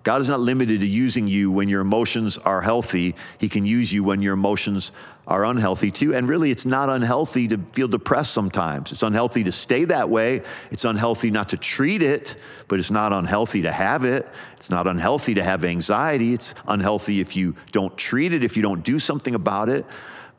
God 0.04 0.19
is 0.19 0.28
not 0.28 0.41
limited 0.41 0.82
to 0.82 0.88
using 0.88 1.28
you 1.30 1.50
when 1.50 1.69
your 1.69 1.80
emotions 1.80 2.38
are 2.38 2.62
healthy. 2.62 3.15
He 3.38 3.48
can 3.48 3.65
use 3.65 3.91
you 3.91 4.04
when 4.04 4.22
your 4.22 4.34
emotions 4.34 4.91
are 5.26 5.46
unhealthy 5.46 5.91
too. 5.91 6.13
And 6.13 6.28
really, 6.28 6.52
it's 6.52 6.65
not 6.65 6.89
unhealthy 6.89 7.48
to 7.48 7.58
feel 7.72 7.88
depressed 7.88 8.34
sometimes. 8.34 8.91
It's 8.91 9.04
unhealthy 9.04 9.46
to 9.46 9.54
stay 9.54 9.86
that 9.86 10.10
way. 10.10 10.41
It's 10.72 10.84
unhealthy 10.84 11.32
not 11.32 11.50
to 11.50 11.58
treat 11.58 12.02
it, 12.02 12.36
but 12.67 12.80
it's 12.80 12.91
not 12.91 13.13
unhealthy 13.13 13.62
to 13.62 13.72
have 13.72 14.04
it. 14.04 14.28
It's 14.58 14.69
not 14.69 14.88
unhealthy 14.88 15.36
to 15.36 15.43
have 15.43 15.63
anxiety. 15.63 16.34
It's 16.34 16.54
unhealthy 16.67 17.22
if 17.22 17.38
you 17.38 17.56
don't 17.72 17.98
treat 17.98 18.34
it, 18.34 18.43
if 18.43 18.58
you 18.58 18.63
don't 18.63 18.84
do 18.84 19.00
something 19.00 19.36
about 19.36 19.69
it. 19.69 19.86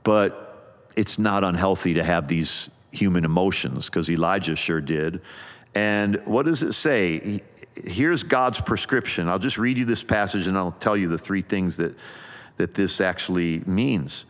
But 0.02 0.90
it's 0.94 1.18
not 1.18 1.42
unhealthy 1.42 1.94
to 1.94 2.04
have 2.04 2.28
these 2.28 2.68
human 2.92 3.24
emotions 3.24 3.86
because 3.86 4.10
Elijah 4.10 4.56
sure 4.56 4.82
did. 4.82 5.22
And 5.74 6.24
what 6.24 6.46
does 6.46 6.62
it 6.62 6.72
say? 6.72 7.40
here's 7.82 8.22
God's 8.22 8.60
prescription. 8.60 9.28
I'll 9.28 9.38
just 9.38 9.58
read 9.58 9.78
you 9.78 9.84
this 9.84 10.04
passage 10.04 10.46
and 10.46 10.56
I'll 10.56 10.72
tell 10.72 10.96
you 10.96 11.08
the 11.08 11.18
three 11.18 11.42
things 11.42 11.76
that, 11.78 11.94
that 12.56 12.74
this 12.74 13.00
actually 13.00 13.60
means. 13.66 14.26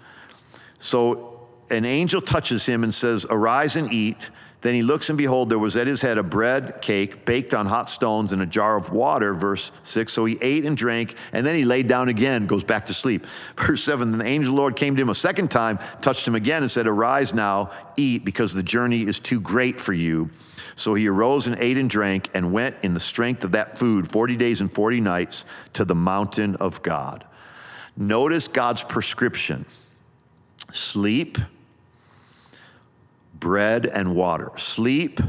So 0.79 1.41
an 1.71 1.85
angel 1.85 2.21
touches 2.21 2.65
him 2.67 2.85
and 2.85 2.95
says, 2.95 3.27
Arise 3.29 3.77
and 3.77 3.93
eat. 3.93 4.31
Then 4.65 4.73
he 4.73 4.83
looks 4.83 5.11
and 5.11 5.19
behold, 5.19 5.51
there 5.51 5.59
was 5.59 5.77
at 5.77 5.87
his 5.87 6.01
head 6.01 6.17
a 6.17 6.23
bread 6.23 6.81
cake 6.81 7.27
baked 7.27 7.53
on 7.53 7.67
hot 7.67 7.91
stones 7.91 8.33
and 8.33 8.41
a 8.41 8.47
jar 8.47 8.79
of 8.79 8.91
water, 8.91 9.35
verse 9.35 9.71
6. 9.83 10.11
So 10.11 10.25
he 10.25 10.39
ate 10.41 10.65
and 10.65 10.75
drank, 10.75 11.17
and 11.35 11.45
then 11.45 11.55
he 11.55 11.67
laid 11.67 11.87
down 11.87 12.09
again, 12.09 12.47
goes 12.47 12.65
back 12.65 12.87
to 12.87 12.95
sleep. 12.95 13.27
Verse 13.59 13.85
7 13.85 14.11
Then 14.11 14.21
the 14.21 14.25
angel 14.25 14.55
the 14.55 14.59
Lord 14.59 14.75
came 14.75 14.97
to 14.97 15.03
him 15.03 15.11
a 15.11 15.15
second 15.15 15.51
time, 15.51 15.79
touched 16.01 16.27
him 16.27 16.35
again, 16.35 16.63
and 16.63 16.71
said, 16.71 16.87
Arise 16.87 17.35
now, 17.35 17.73
eat, 17.99 18.25
because 18.25 18.55
the 18.55 18.63
journey 18.63 19.03
is 19.03 19.21
too 19.21 19.39
great 19.39 19.79
for 19.79 19.93
you. 19.93 20.31
So 20.77 20.95
he 20.95 21.09
arose 21.09 21.47
and 21.47 21.57
ate 21.59 21.77
and 21.77 21.91
drank 21.91 22.31
and 22.33 22.51
went 22.51 22.77
in 22.83 22.95
the 22.95 23.01
strength 23.01 23.45
of 23.45 23.53
that 23.53 23.77
food 23.77 24.11
40 24.11 24.37
days 24.37 24.63
and 24.63 24.73
40 24.73 24.99
nights 25.01 25.45
to 25.75 25.85
the 25.85 25.95
mountain 25.95 26.57
of 26.57 26.81
God. 26.81 27.27
Notice 27.99 28.49
God's 28.49 28.83
prescription 28.83 29.67
sleep, 30.73 31.37
bread, 33.45 33.85
and 33.85 34.17
water. 34.17 34.51
Sleep, 34.57 35.21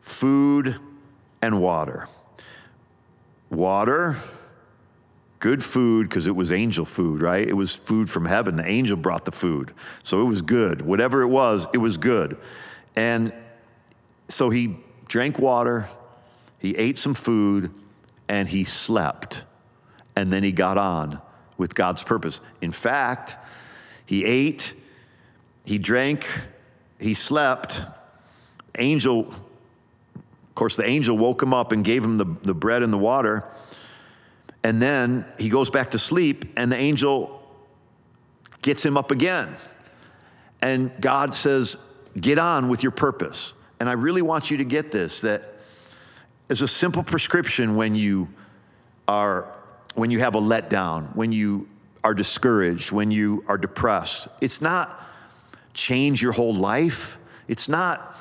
food, 0.00 0.80
and 1.42 1.60
water. 1.60 2.08
Water, 3.50 4.16
good 5.38 5.62
food 5.62 6.08
because 6.08 6.26
it 6.26 6.34
was 6.34 6.50
angel 6.50 6.86
food, 6.86 7.20
right? 7.20 7.46
It 7.46 7.52
was 7.52 7.76
food 7.76 8.08
from 8.08 8.24
heaven. 8.24 8.56
The 8.56 8.66
angel 8.66 8.96
brought 8.96 9.26
the 9.26 9.32
food. 9.32 9.74
So 10.02 10.22
it 10.22 10.24
was 10.24 10.40
good. 10.40 10.80
Whatever 10.80 11.20
it 11.20 11.26
was, 11.26 11.68
it 11.74 11.78
was 11.78 11.98
good. 11.98 12.38
And 12.96 13.34
so 14.28 14.48
he 14.48 14.78
drank 15.06 15.38
water, 15.38 15.90
he 16.58 16.74
ate 16.74 16.96
some 16.96 17.12
food, 17.12 17.70
and 18.30 18.48
he 18.48 18.64
slept. 18.64 19.44
And 20.16 20.32
then 20.32 20.42
he 20.42 20.52
got 20.52 20.78
on 20.78 21.20
with 21.58 21.74
God's 21.74 22.02
purpose. 22.02 22.40
In 22.62 22.72
fact, 22.72 23.36
he 24.06 24.24
ate, 24.24 24.72
he 25.66 25.76
drank, 25.76 26.26
he 27.00 27.14
slept. 27.14 27.84
Angel, 28.78 29.26
of 29.26 30.54
course, 30.54 30.76
the 30.76 30.86
angel 30.86 31.16
woke 31.16 31.42
him 31.42 31.52
up 31.52 31.72
and 31.72 31.84
gave 31.84 32.04
him 32.04 32.18
the, 32.18 32.26
the 32.42 32.54
bread 32.54 32.82
and 32.82 32.92
the 32.92 32.98
water. 32.98 33.44
And 34.62 34.80
then 34.80 35.26
he 35.38 35.48
goes 35.48 35.70
back 35.70 35.92
to 35.92 35.98
sleep, 35.98 36.44
and 36.56 36.70
the 36.70 36.76
angel 36.76 37.42
gets 38.62 38.84
him 38.84 38.96
up 38.96 39.10
again. 39.10 39.56
And 40.62 40.92
God 41.00 41.34
says, 41.34 41.76
Get 42.18 42.38
on 42.38 42.68
with 42.68 42.82
your 42.82 42.92
purpose. 42.92 43.54
And 43.78 43.88
I 43.88 43.92
really 43.92 44.20
want 44.20 44.50
you 44.50 44.56
to 44.58 44.64
get 44.64 44.90
this 44.90 45.20
that 45.20 45.54
as 46.50 46.60
a 46.60 46.68
simple 46.68 47.04
prescription 47.04 47.76
when 47.76 47.94
you 47.94 48.28
are 49.06 49.46
when 49.94 50.10
you 50.10 50.18
have 50.18 50.34
a 50.34 50.40
letdown, 50.40 51.14
when 51.14 51.32
you 51.32 51.68
are 52.02 52.14
discouraged, 52.14 52.92
when 52.92 53.10
you 53.10 53.44
are 53.48 53.58
depressed. 53.58 54.28
It's 54.40 54.60
not 54.60 55.00
change 55.74 56.22
your 56.22 56.32
whole 56.32 56.54
life. 56.54 57.18
It's 57.48 57.68
not 57.68 58.16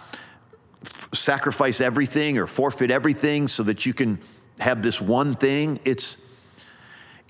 f- 0.84 1.10
sacrifice 1.14 1.82
everything 1.82 2.38
or 2.38 2.48
forfeit 2.48 2.92
everything 2.92 3.48
so 3.48 3.64
that 3.64 3.86
you 3.86 3.94
can 3.94 4.20
have 4.60 4.82
this 4.84 5.02
one 5.02 5.34
thing. 5.34 5.80
It's 5.86 6.18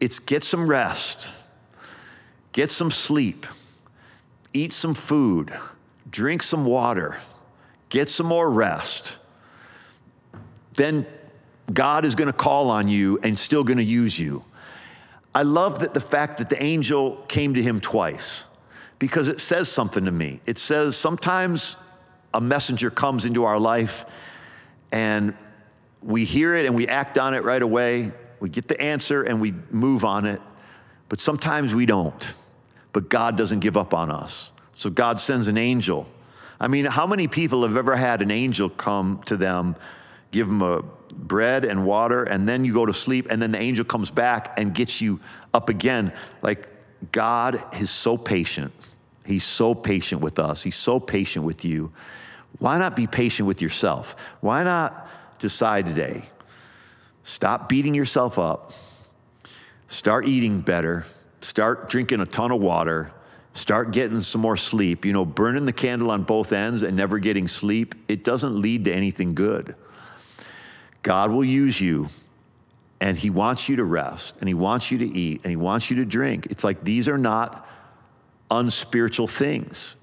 it's 0.02 0.20
get 0.20 0.44
some 0.44 0.68
rest. 0.68 1.34
Get 2.52 2.72
some 2.72 2.92
sleep. 2.92 3.46
Eat 4.54 4.74
some 4.74 4.94
food. 4.94 5.54
Drink 6.10 6.42
some 6.42 6.66
water 6.66 7.18
get 7.90 8.10
some 8.10 8.28
more 8.28 8.50
rest, 8.50 9.20
then 10.74 11.06
God 11.74 12.06
is 12.06 12.16
going 12.16 12.28
to 12.28 12.34
call 12.34 12.70
on 12.70 12.88
you 12.88 13.20
and 13.24 13.38
still 13.38 13.64
going 13.64 13.78
to 13.78 13.84
use 13.84 14.18
you. 14.18 14.44
I 15.36 15.44
love 15.44 15.80
that 15.80 15.94
the 15.94 16.02
fact 16.02 16.38
that 16.38 16.50
the 16.50 16.62
angel 16.62 17.18
came 17.28 17.54
to 17.56 17.62
him 17.62 17.80
twice 17.80 18.46
because 19.00 19.30
it 19.30 19.40
says 19.40 19.70
something 19.70 20.06
to 20.06 20.12
me. 20.12 20.42
It 20.46 20.60
says 20.60 20.96
sometimes 20.96 21.78
a 22.34 22.42
messenger 22.42 22.92
comes 22.92 23.26
into 23.26 23.46
our 23.46 23.58
life 23.58 24.06
and 24.92 25.36
we 26.02 26.26
hear 26.26 26.54
it 26.54 26.66
and 26.66 26.76
we 26.76 26.88
act 26.88 27.18
on 27.18 27.34
it 27.34 27.44
right 27.44 27.62
away. 27.62 28.12
We 28.40 28.50
get 28.50 28.68
the 28.68 28.80
answer 28.80 29.24
and 29.24 29.42
we 29.42 29.54
move 29.72 30.04
on 30.04 30.26
it. 30.26 30.42
But 31.08 31.20
sometimes 31.20 31.74
we 31.74 31.86
don't. 31.86 32.34
But 32.94 33.10
God 33.10 33.38
doesn't 33.38 33.60
give 33.60 33.78
up 33.78 33.94
on 33.94 34.12
us. 34.12 34.52
So 34.76 34.90
God 34.90 35.20
sends 35.20 35.48
an 35.48 35.58
angel. 35.58 36.08
I 36.60 36.68
mean, 36.68 36.86
how 36.86 37.08
many 37.08 37.28
people 37.28 37.64
have 37.64 37.78
ever 37.78 37.96
had 37.96 38.22
an 38.22 38.32
angel 38.32 38.70
come 38.70 39.22
to 39.26 39.38
them, 39.38 39.76
give 40.32 40.48
them 40.48 40.62
a 40.62 40.84
bread 41.14 41.66
and 41.66 41.86
water, 41.86 42.24
and 42.24 42.48
then 42.48 42.66
you 42.66 42.74
go 42.74 42.86
to 42.86 42.94
sleep, 42.94 43.28
and 43.30 43.42
then 43.42 43.52
the 43.52 43.60
angel 43.60 43.86
comes 43.86 44.12
back 44.12 44.60
and 44.60 44.74
gets 44.74 45.02
you 45.02 45.20
up 45.54 45.70
again? 45.70 46.14
Like, 46.42 46.68
God 47.12 47.62
is 47.80 47.90
so 47.90 48.18
patient. 48.18 48.74
He's 49.26 49.44
so 49.44 49.76
patient 49.76 50.22
with 50.22 50.40
us. 50.40 50.64
He's 50.64 50.76
so 50.76 51.00
patient 51.00 51.46
with 51.46 51.64
you. 51.64 51.92
Why 52.58 52.80
not 52.80 52.96
be 52.96 53.08
patient 53.08 53.48
with 53.48 53.62
yourself? 53.62 54.16
Why 54.42 54.64
not 54.64 55.08
decide 55.40 55.86
today? 55.86 56.24
Stop 57.24 57.70
beating 57.70 57.94
yourself 57.94 58.40
up. 58.40 58.74
Start 59.88 60.28
eating 60.28 60.62
better. 60.62 61.06
Start 61.42 61.90
drinking 61.90 62.22
a 62.22 62.26
ton 62.26 62.52
of 62.52 62.60
water. 62.60 63.12
Start 63.54 63.92
getting 63.92 64.22
some 64.22 64.42
more 64.42 64.58
sleep. 64.58 65.06
You 65.06 65.14
know, 65.14 65.26
burning 65.26 65.66
the 65.66 65.74
candle 65.74 66.12
on 66.12 66.24
both 66.24 66.54
ends 66.54 66.84
and 66.84 66.96
never 66.98 67.20
getting 67.20 67.48
sleep, 67.48 67.96
it 68.08 68.24
doesn't 68.24 68.60
lead 68.60 68.86
to 68.86 68.94
anything 68.94 69.36
good. 69.36 69.76
God 71.02 71.32
will 71.32 71.46
use 71.46 71.80
you 71.80 72.10
and 73.02 73.18
He 73.18 73.30
wants 73.30 73.70
you 73.70 73.78
to 73.78 73.84
rest 73.84 74.38
and 74.40 74.48
He 74.48 74.54
wants 74.54 74.92
you 74.92 74.98
to 75.00 75.06
eat 75.06 75.42
and 75.44 75.52
He 75.52 75.58
wants 75.58 75.90
you 75.90 75.98
to 75.98 76.06
drink. 76.06 76.48
It's 76.48 76.64
like 76.64 76.84
these 76.84 77.08
are 77.08 77.18
not 77.18 77.68
unspiritual 78.52 79.28
things. 79.28 79.96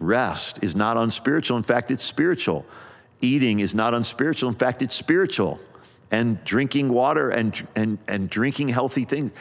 Rest 0.00 0.62
is 0.62 0.74
not 0.74 0.96
unspiritual. 0.96 1.56
In 1.56 1.62
fact, 1.62 1.90
it's 1.90 2.04
spiritual. 2.04 2.66
Eating 3.20 3.60
is 3.60 3.74
not 3.74 3.94
unspiritual. 3.94 4.48
In 4.48 4.54
fact, 4.56 4.82
it's 4.82 4.94
spiritual. 4.94 5.60
And 6.10 6.42
drinking 6.44 6.90
water 6.90 7.30
and, 7.30 7.66
and, 7.74 7.98
and 8.08 8.28
drinking 8.28 8.68
healthy 8.68 9.04
things. 9.04 9.32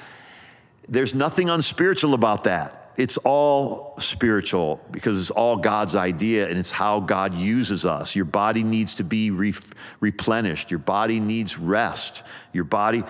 There's 0.87 1.13
nothing 1.13 1.49
unspiritual 1.49 2.13
about 2.13 2.45
that. 2.45 2.82
It's 2.95 3.17
all 3.17 3.95
spiritual 3.97 4.79
because 4.91 5.19
it's 5.19 5.31
all 5.31 5.57
God's 5.57 5.95
idea 5.95 6.47
and 6.47 6.59
it's 6.59 6.71
how 6.71 6.99
God 6.99 7.33
uses 7.33 7.85
us. 7.85 8.15
Your 8.15 8.25
body 8.25 8.63
needs 8.63 8.95
to 8.95 9.03
be 9.03 9.31
re- 9.31 9.53
replenished, 9.99 10.69
your 10.69 10.79
body 10.79 11.19
needs 11.19 11.57
rest. 11.57 12.23
Your 12.51 12.65
body, 12.65 13.03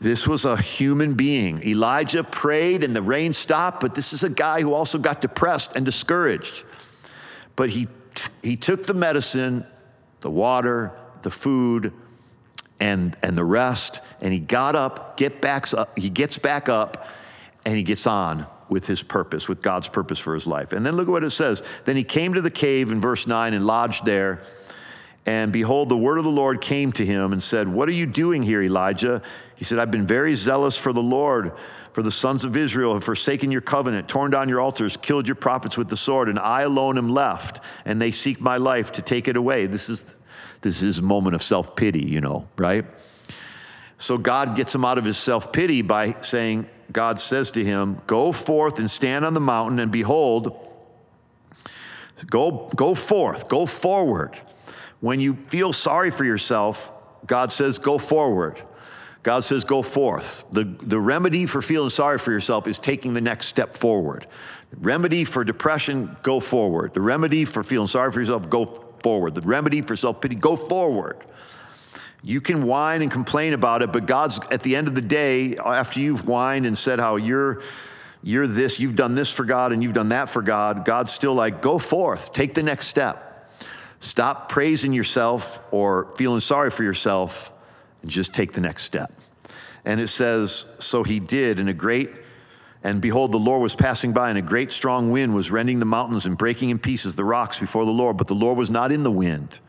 this 0.00 0.26
was 0.26 0.44
a 0.44 0.56
human 0.60 1.14
being. 1.14 1.62
Elijah 1.62 2.24
prayed 2.24 2.82
and 2.82 2.94
the 2.94 3.02
rain 3.02 3.32
stopped, 3.32 3.80
but 3.80 3.94
this 3.94 4.12
is 4.12 4.24
a 4.24 4.30
guy 4.30 4.60
who 4.60 4.74
also 4.74 4.98
got 4.98 5.20
depressed 5.20 5.76
and 5.76 5.86
discouraged. 5.86 6.64
But 7.54 7.70
he, 7.70 7.86
he 8.42 8.56
took 8.56 8.84
the 8.84 8.94
medicine, 8.94 9.64
the 10.20 10.30
water, 10.30 10.92
the 11.22 11.30
food, 11.30 11.92
and, 12.80 13.16
and 13.22 13.38
the 13.38 13.44
rest, 13.44 14.00
and 14.20 14.32
he 14.32 14.40
got 14.40 14.74
up, 14.74 15.16
get 15.16 15.40
back 15.40 15.72
up, 15.72 15.96
he 15.96 16.10
gets 16.10 16.36
back 16.36 16.68
up, 16.68 17.06
and 17.64 17.76
he 17.76 17.84
gets 17.84 18.08
on 18.08 18.46
with 18.74 18.88
his 18.88 19.04
purpose, 19.04 19.46
with 19.46 19.62
God's 19.62 19.86
purpose 19.86 20.18
for 20.18 20.34
his 20.34 20.48
life. 20.48 20.72
And 20.72 20.84
then 20.84 20.96
look 20.96 21.06
at 21.06 21.12
what 21.12 21.22
it 21.22 21.30
says. 21.30 21.62
Then 21.84 21.94
he 21.94 22.02
came 22.02 22.34
to 22.34 22.40
the 22.40 22.50
cave 22.50 22.90
in 22.90 23.00
verse 23.00 23.24
9 23.24 23.54
and 23.54 23.64
lodged 23.64 24.04
there. 24.04 24.42
And 25.26 25.52
behold, 25.52 25.88
the 25.88 25.96
word 25.96 26.18
of 26.18 26.24
the 26.24 26.30
Lord 26.30 26.60
came 26.60 26.90
to 26.92 27.06
him 27.06 27.32
and 27.32 27.40
said, 27.40 27.68
What 27.68 27.88
are 27.88 27.92
you 27.92 28.04
doing 28.04 28.42
here, 28.42 28.60
Elijah? 28.60 29.22
He 29.54 29.64
said, 29.64 29.78
I've 29.78 29.92
been 29.92 30.08
very 30.08 30.34
zealous 30.34 30.76
for 30.76 30.92
the 30.92 31.00
Lord, 31.00 31.52
for 31.92 32.02
the 32.02 32.10
sons 32.10 32.44
of 32.44 32.56
Israel 32.56 32.94
have 32.94 33.04
forsaken 33.04 33.52
your 33.52 33.60
covenant, 33.60 34.08
torn 34.08 34.32
down 34.32 34.48
your 34.48 34.60
altars, 34.60 34.96
killed 34.96 35.28
your 35.28 35.36
prophets 35.36 35.78
with 35.78 35.88
the 35.88 35.96
sword, 35.96 36.28
and 36.28 36.40
I 36.40 36.62
alone 36.62 36.98
am 36.98 37.08
left, 37.08 37.60
and 37.84 38.02
they 38.02 38.10
seek 38.10 38.40
my 38.40 38.56
life 38.56 38.90
to 38.92 39.02
take 39.02 39.28
it 39.28 39.36
away. 39.36 39.66
This 39.66 39.88
is 39.88 40.16
this 40.62 40.82
is 40.82 40.98
a 40.98 41.02
moment 41.02 41.36
of 41.36 41.44
self 41.44 41.76
pity, 41.76 42.04
you 42.04 42.20
know, 42.20 42.48
right? 42.56 42.84
So 43.98 44.18
God 44.18 44.56
gets 44.56 44.74
him 44.74 44.84
out 44.84 44.98
of 44.98 45.04
his 45.04 45.16
self 45.16 45.52
pity 45.52 45.80
by 45.82 46.16
saying, 46.20 46.68
God 46.92 47.18
says 47.18 47.50
to 47.52 47.64
him, 47.64 48.00
Go 48.06 48.32
forth 48.32 48.78
and 48.78 48.90
stand 48.90 49.24
on 49.24 49.34
the 49.34 49.40
mountain, 49.40 49.78
and 49.78 49.90
behold, 49.90 50.56
go, 52.30 52.70
go 52.76 52.94
forth, 52.94 53.48
go 53.48 53.66
forward. 53.66 54.38
When 55.00 55.20
you 55.20 55.34
feel 55.48 55.72
sorry 55.72 56.10
for 56.10 56.24
yourself, 56.24 56.92
God 57.26 57.52
says, 57.52 57.78
Go 57.78 57.98
forward. 57.98 58.62
God 59.24 59.42
says, 59.42 59.64
go 59.64 59.80
forth. 59.80 60.44
The, 60.52 60.64
the 60.64 61.00
remedy 61.00 61.46
for 61.46 61.62
feeling 61.62 61.88
sorry 61.88 62.18
for 62.18 62.30
yourself 62.30 62.68
is 62.68 62.78
taking 62.78 63.14
the 63.14 63.22
next 63.22 63.46
step 63.46 63.74
forward. 63.74 64.26
The 64.70 64.76
remedy 64.76 65.24
for 65.24 65.44
depression, 65.44 66.14
go 66.22 66.40
forward. 66.40 66.92
The 66.92 67.00
remedy 67.00 67.46
for 67.46 67.62
feeling 67.62 67.86
sorry 67.86 68.12
for 68.12 68.20
yourself, 68.20 68.50
go 68.50 68.66
forward. 69.02 69.34
The 69.34 69.40
remedy 69.40 69.80
for 69.80 69.96
self 69.96 70.20
pity, 70.20 70.34
go 70.34 70.56
forward. 70.56 71.16
You 72.26 72.40
can 72.40 72.66
whine 72.66 73.02
and 73.02 73.10
complain 73.10 73.52
about 73.52 73.82
it, 73.82 73.92
but 73.92 74.06
God's 74.06 74.40
at 74.50 74.62
the 74.62 74.76
end 74.76 74.88
of 74.88 74.94
the 74.94 75.02
day, 75.02 75.58
after 75.58 76.00
you've 76.00 76.20
whined 76.20 76.64
and 76.64 76.76
said 76.76 76.98
how 76.98 77.16
you're 77.16 77.60
you're 78.22 78.46
this, 78.46 78.80
you've 78.80 78.96
done 78.96 79.14
this 79.14 79.30
for 79.30 79.44
God 79.44 79.72
and 79.72 79.82
you've 79.82 79.92
done 79.92 80.08
that 80.08 80.30
for 80.30 80.40
God, 80.40 80.86
God's 80.86 81.12
still 81.12 81.34
like, 81.34 81.60
go 81.60 81.78
forth, 81.78 82.32
take 82.32 82.54
the 82.54 82.62
next 82.62 82.86
step. 82.86 83.52
Stop 84.00 84.48
praising 84.48 84.94
yourself 84.94 85.66
or 85.70 86.10
feeling 86.16 86.40
sorry 86.40 86.70
for 86.70 86.82
yourself 86.82 87.52
and 88.00 88.10
just 88.10 88.32
take 88.32 88.52
the 88.52 88.62
next 88.62 88.84
step. 88.84 89.12
And 89.84 90.00
it 90.00 90.08
says, 90.08 90.64
So 90.78 91.02
he 91.02 91.20
did, 91.20 91.58
and 91.58 91.68
a 91.68 91.74
great, 91.74 92.10
and 92.82 93.02
behold, 93.02 93.32
the 93.32 93.38
Lord 93.38 93.60
was 93.60 93.74
passing 93.74 94.12
by, 94.12 94.30
and 94.30 94.38
a 94.38 94.42
great 94.42 94.72
strong 94.72 95.10
wind 95.10 95.34
was 95.34 95.50
rending 95.50 95.78
the 95.78 95.84
mountains 95.84 96.24
and 96.24 96.38
breaking 96.38 96.70
in 96.70 96.78
pieces 96.78 97.14
the 97.14 97.24
rocks 97.24 97.58
before 97.58 97.84
the 97.84 97.90
Lord, 97.90 98.16
but 98.16 98.26
the 98.26 98.34
Lord 98.34 98.56
was 98.56 98.70
not 98.70 98.92
in 98.92 99.02
the 99.02 99.10
wind. 99.10 99.60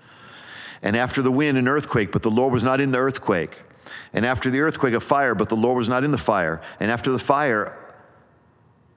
And 0.86 0.95
after 0.95 1.24
the 1.24 1.32
wind, 1.32 1.58
an 1.58 1.67
earthquake, 1.67 2.12
but 2.12 2.21
the 2.21 2.30
Lord 2.30 2.54
was 2.54 2.63
not 2.63 2.80
in 2.80 2.91
the 2.91 3.00
earthquake. 3.00 3.60
And 4.13 4.24
after 4.24 4.52
the 4.52 4.62
earthquake, 4.62 4.93
a 4.93 5.00
fire, 5.00 5.34
but 5.34 5.50
the 5.50 5.56
Lord 5.56 5.78
was 5.78 5.89
not 5.89 6.04
in 6.04 6.12
the 6.12 6.17
fire. 6.17 6.62
And 6.80 6.91
after 6.91 7.12
the 7.12 7.17
fire, 7.17 7.76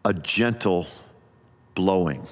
a 0.05 0.13
gentle 0.13 0.87
blowing, 1.75 2.27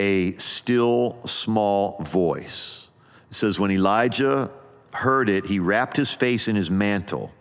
a 0.00 0.32
still 0.32 1.20
small 1.26 2.02
voice. 2.02 2.88
It 3.30 3.34
says, 3.34 3.60
When 3.60 3.70
Elijah 3.70 4.50
heard 4.92 5.28
it, 5.28 5.46
he 5.46 5.60
wrapped 5.60 5.96
his 5.96 6.10
face 6.12 6.48
in 6.48 6.56
his 6.56 6.72
mantle, 6.72 7.32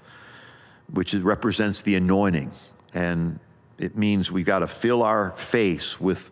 which 0.93 1.15
represents 1.15 1.81
the 1.81 1.95
anointing. 1.95 2.51
And 2.93 3.39
it 3.79 3.97
means 3.97 4.31
we 4.31 4.43
got 4.43 4.59
to 4.59 4.67
fill 4.67 5.01
our 5.01 5.31
face 5.31 5.99
with 5.99 6.29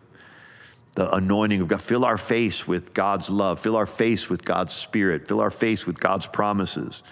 the 0.98 1.14
anointing 1.14 1.60
of 1.60 1.68
God, 1.68 1.80
fill 1.80 2.04
our 2.04 2.18
face 2.18 2.66
with 2.66 2.92
God's 2.92 3.30
love, 3.30 3.60
fill 3.60 3.76
our 3.76 3.86
face 3.86 4.28
with 4.28 4.44
God's 4.44 4.74
spirit, 4.74 5.28
fill 5.28 5.38
our 5.38 5.50
face 5.52 5.86
with 5.86 6.00
God's 6.00 6.26
promises. 6.26 7.04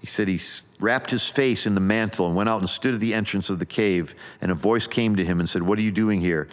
He 0.00 0.08
said 0.08 0.26
he 0.26 0.40
wrapped 0.80 1.12
his 1.12 1.28
face 1.28 1.64
in 1.64 1.76
the 1.76 1.80
mantle 1.80 2.26
and 2.26 2.34
went 2.34 2.48
out 2.48 2.58
and 2.58 2.68
stood 2.68 2.94
at 2.94 3.00
the 3.00 3.14
entrance 3.14 3.48
of 3.48 3.60
the 3.60 3.64
cave. 3.64 4.16
And 4.40 4.50
a 4.50 4.56
voice 4.56 4.88
came 4.88 5.14
to 5.14 5.24
him 5.24 5.38
and 5.38 5.48
said, 5.48 5.62
What 5.62 5.78
are 5.78 5.82
you 5.82 5.92
doing 5.92 6.20
here? 6.20 6.48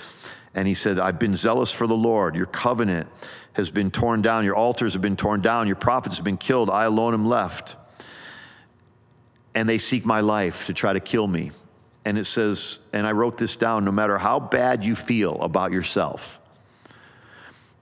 And 0.53 0.67
he 0.67 0.75
said, 0.75 0.99
I've 0.99 1.17
been 1.17 1.35
zealous 1.35 1.71
for 1.71 1.87
the 1.87 1.95
Lord. 1.95 2.35
Your 2.35 2.45
covenant 2.45 3.07
has 3.53 3.71
been 3.71 3.89
torn 3.89 4.21
down. 4.21 4.45
Your 4.45 4.55
altars 4.55 4.93
have 4.93 5.01
been 5.01 5.15
torn 5.15 5.41
down. 5.41 5.65
Your 5.65 5.75
prophets 5.75 6.17
have 6.17 6.23
been 6.23 6.37
killed. 6.37 6.69
I 6.69 6.83
alone 6.83 7.15
am 7.15 7.27
left. 7.27 7.77
And 9.55 9.67
they 9.67 9.79
seek 9.79 10.05
my 10.05 10.21
life 10.21 10.67
to 10.67 10.73
try 10.75 10.93
to 10.93 10.99
kill 10.99 11.25
me. 11.25 11.49
And 12.05 12.15
it 12.15 12.25
says, 12.25 12.77
and 12.93 13.07
I 13.07 13.13
wrote 13.13 13.39
this 13.39 13.55
down 13.55 13.85
no 13.85 13.91
matter 13.91 14.19
how 14.19 14.39
bad 14.39 14.85
you 14.85 14.93
feel 14.93 15.41
about 15.41 15.71
yourself, 15.71 16.38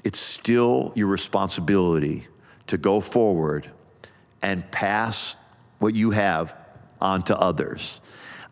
it's 0.07 0.19
still 0.19 0.93
your 0.95 1.07
responsibility 1.07 2.25
to 2.65 2.77
go 2.77 3.01
forward 3.01 3.69
and 4.41 4.71
pass 4.71 5.35
what 5.79 5.93
you 5.93 6.11
have 6.11 6.55
on 7.01 7.21
to 7.21 7.37
others. 7.37 7.99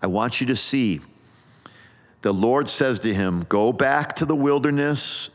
I 0.01 0.07
want 0.07 0.41
you 0.41 0.47
to 0.47 0.55
see 0.57 0.99
the 2.23 2.33
Lord 2.33 2.67
says 2.67 2.99
to 2.99 3.13
him, 3.13 3.45
Go 3.47 3.71
back 3.71 4.17
to 4.17 4.25
the 4.25 4.35
wilderness 4.35 5.29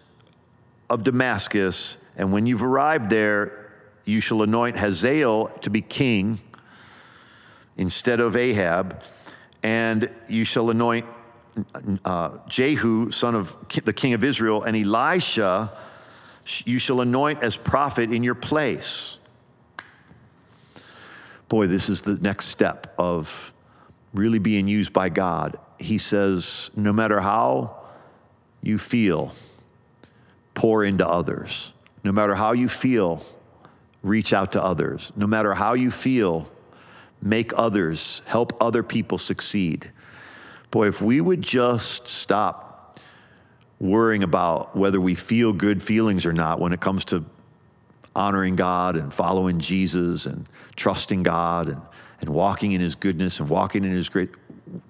of 0.90 1.04
Damascus, 1.04 1.96
and 2.18 2.34
when 2.34 2.44
you've 2.44 2.64
arrived 2.64 3.08
there, 3.08 3.72
you 4.04 4.20
shall 4.20 4.42
anoint 4.42 4.76
Hazael 4.76 5.46
to 5.62 5.70
be 5.70 5.80
king 5.80 6.38
instead 7.78 8.20
of 8.20 8.36
Ahab, 8.36 9.02
and 9.62 10.12
you 10.28 10.44
shall 10.44 10.68
anoint 10.68 11.06
uh, 12.04 12.36
Jehu, 12.46 13.10
son 13.10 13.34
of 13.34 13.56
the 13.86 13.94
king 13.94 14.12
of 14.12 14.22
Israel, 14.22 14.64
and 14.64 14.76
Elisha, 14.76 15.72
you 16.66 16.78
shall 16.78 17.00
anoint 17.00 17.42
as 17.42 17.56
prophet 17.56 18.12
in 18.12 18.22
your 18.22 18.34
place. 18.34 19.18
Boy, 21.48 21.66
this 21.66 21.88
is 21.88 22.02
the 22.02 22.14
next 22.14 22.46
step 22.46 22.94
of 22.98 23.52
really 24.14 24.38
being 24.38 24.68
used 24.68 24.92
by 24.92 25.08
God. 25.08 25.56
He 25.78 25.98
says, 25.98 26.70
no 26.76 26.92
matter 26.92 27.20
how 27.20 27.76
you 28.62 28.78
feel, 28.78 29.32
pour 30.54 30.84
into 30.84 31.06
others. 31.06 31.72
No 32.04 32.12
matter 32.12 32.34
how 32.34 32.52
you 32.52 32.68
feel, 32.68 33.22
reach 34.02 34.32
out 34.32 34.52
to 34.52 34.62
others. 34.62 35.12
No 35.16 35.26
matter 35.26 35.54
how 35.54 35.74
you 35.74 35.90
feel, 35.90 36.50
make 37.22 37.52
others, 37.56 38.22
help 38.26 38.62
other 38.62 38.82
people 38.82 39.18
succeed. 39.18 39.90
Boy, 40.70 40.86
if 40.88 41.02
we 41.02 41.20
would 41.20 41.42
just 41.42 42.06
stop 42.06 42.69
worrying 43.80 44.22
about 44.22 44.76
whether 44.76 45.00
we 45.00 45.14
feel 45.14 45.52
good 45.52 45.82
feelings 45.82 46.26
or 46.26 46.32
not 46.32 46.60
when 46.60 46.72
it 46.72 46.80
comes 46.80 47.04
to 47.06 47.24
honoring 48.14 48.54
God 48.54 48.96
and 48.96 49.12
following 49.12 49.58
Jesus 49.58 50.26
and 50.26 50.48
trusting 50.76 51.22
God 51.22 51.68
and, 51.68 51.80
and 52.20 52.28
walking 52.28 52.72
in 52.72 52.80
his 52.80 52.94
goodness 52.94 53.40
and 53.40 53.48
walking 53.48 53.84
in 53.84 53.92
his 53.92 54.08
great, 54.08 54.28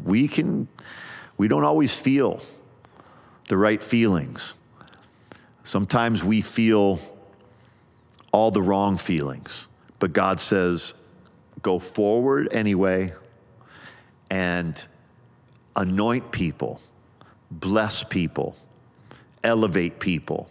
we 0.02 0.26
can, 0.26 0.66
we 1.38 1.46
don't 1.46 1.64
always 1.64 1.96
feel 1.98 2.42
the 3.48 3.56
right 3.56 3.82
feelings. 3.82 4.54
Sometimes 5.62 6.24
we 6.24 6.40
feel 6.40 6.98
all 8.32 8.50
the 8.50 8.62
wrong 8.62 8.96
feelings, 8.96 9.68
but 9.98 10.12
God 10.12 10.40
says, 10.40 10.94
go 11.62 11.78
forward 11.78 12.48
anyway 12.52 13.12
and 14.30 14.86
anoint 15.76 16.32
people, 16.32 16.80
bless 17.50 18.02
people, 18.02 18.56
elevate 19.42 20.00
people, 20.00 20.50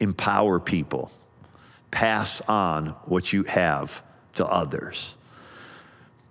empower 0.00 0.60
people, 0.60 1.10
pass 1.90 2.40
on 2.42 2.88
what 3.06 3.32
you 3.32 3.42
have 3.44 4.02
to 4.34 4.46
others. 4.46 5.16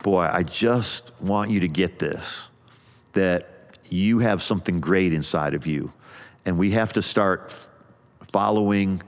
Boy, 0.03 0.30
I 0.32 0.43
just 0.43 1.12
want 1.19 1.49
you 1.49 1.62
to 1.62 1.67
get 1.67 1.99
this 1.99 2.47
that 3.13 3.49
you 3.89 4.19
have 4.19 4.41
something 4.41 4.80
great 4.80 5.13
inside 5.13 5.53
of 5.53 5.65
you. 5.65 5.91
And 6.45 6.58
we 6.58 6.71
have 6.71 6.93
to 6.93 7.01
start 7.01 7.69
following 8.21 9.01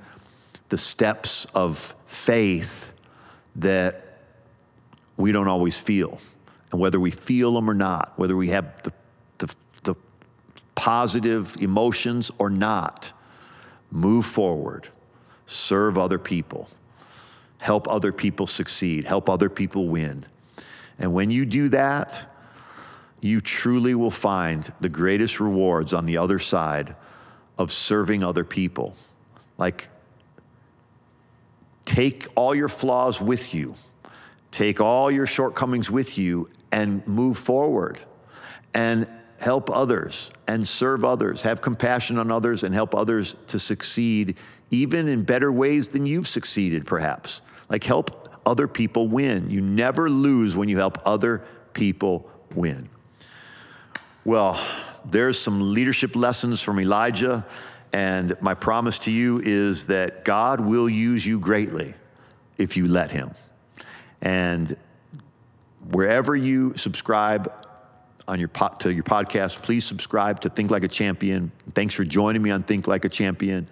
the 0.69 0.77
steps 0.77 1.45
of 1.53 1.93
faith 2.05 2.91
that 3.57 4.19
we 5.17 5.31
don't 5.31 5.47
always 5.47 5.79
feel. 5.79 6.19
And 6.71 6.79
whether 6.79 6.99
we 6.99 7.11
feel 7.11 7.53
them 7.53 7.69
or 7.69 7.73
not, 7.73 8.13
whether 8.17 8.35
we 8.35 8.49
have 8.49 8.81
the, 8.83 8.93
positive 10.79 11.57
emotions 11.59 12.31
or 12.39 12.49
not, 12.49 13.11
move 13.91 14.25
forward, 14.25 14.87
serve 15.45 15.97
other 15.97 16.17
people, 16.17 16.69
help 17.59 17.85
other 17.89 18.13
people 18.13 18.47
succeed, 18.47 19.03
help 19.03 19.29
other 19.29 19.49
people 19.49 19.89
win. 19.89 20.25
And 20.97 21.13
when 21.13 21.31
you 21.31 21.45
do 21.45 21.67
that, 21.69 22.33
you 23.19 23.41
truly 23.41 23.93
will 23.93 24.09
find 24.09 24.71
the 24.79 24.87
greatest 24.87 25.41
rewards 25.41 25.91
on 25.91 26.05
the 26.05 26.15
other 26.15 26.39
side 26.39 26.95
of 27.57 27.73
serving 27.73 28.23
other 28.23 28.45
people. 28.45 28.95
Like, 29.57 29.89
take 31.83 32.25
all 32.35 32.55
your 32.55 32.69
flaws 32.69 33.21
with 33.21 33.53
you, 33.53 33.75
take 34.53 34.79
all 34.79 35.11
your 35.11 35.25
shortcomings 35.25 35.91
with 35.91 36.17
you, 36.17 36.49
and 36.71 37.05
move 37.05 37.37
forward 37.37 37.99
and 38.73 39.07
help 39.39 39.69
others 39.69 40.31
and 40.47 40.67
serve 40.67 41.05
others, 41.05 41.41
have 41.41 41.61
compassion 41.61 42.17
on 42.17 42.31
others, 42.31 42.63
and 42.63 42.73
help 42.73 42.93
others 42.93 43.35
to 43.47 43.59
succeed 43.59 44.37
even 44.71 45.07
in 45.07 45.23
better 45.23 45.51
ways 45.51 45.87
than 45.87 46.05
you've 46.05 46.27
succeeded, 46.27 46.85
perhaps. 46.85 47.41
Like, 47.69 47.83
help 47.83 48.37
other 48.45 48.67
people 48.67 49.07
win. 49.07 49.49
You 49.49 49.61
never 49.61 50.09
lose 50.09 50.55
when 50.55 50.69
you 50.69 50.77
help 50.77 50.99
other 51.05 51.43
people 51.73 52.29
win. 52.55 52.87
Well, 54.25 54.59
there's 55.05 55.39
some 55.39 55.73
leadership 55.73 56.15
lessons 56.15 56.61
from 56.61 56.79
Elijah, 56.79 57.45
and 57.93 58.35
my 58.41 58.53
promise 58.53 58.99
to 58.99 59.11
you 59.11 59.41
is 59.43 59.85
that 59.85 60.25
God 60.25 60.59
will 60.59 60.89
use 60.89 61.25
you 61.25 61.39
greatly 61.39 61.93
if 62.57 62.75
you 62.75 62.87
let 62.87 63.11
Him. 63.11 63.31
And 64.21 64.75
wherever 65.91 66.35
you 66.35 66.75
subscribe 66.75 67.65
on 68.29 68.39
your 68.39 68.47
po- 68.47 68.75
to 68.79 68.93
your 68.93 69.03
podcast, 69.03 69.61
please 69.63 69.83
subscribe 69.83 70.39
to 70.41 70.49
Think 70.49 70.69
Like 70.69 70.83
a 70.83 70.87
Champion. 70.87 71.51
Thanks 71.73 71.95
for 71.95 72.05
joining 72.05 72.41
me 72.41 72.51
on 72.51 72.61
Think 72.61 72.87
Like 72.87 73.03
a 73.03 73.09
Champion. 73.09 73.67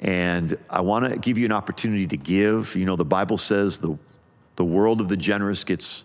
And 0.00 0.58
I 0.68 0.80
want 0.80 1.10
to 1.10 1.18
give 1.18 1.38
you 1.38 1.44
an 1.46 1.52
opportunity 1.52 2.06
to 2.08 2.16
give. 2.16 2.74
You 2.74 2.84
know, 2.84 2.96
the 2.96 3.04
Bible 3.04 3.38
says 3.38 3.78
the, 3.78 3.96
the 4.56 4.64
world 4.64 5.00
of 5.00 5.08
the 5.08 5.16
generous 5.16 5.62
gets 5.62 6.04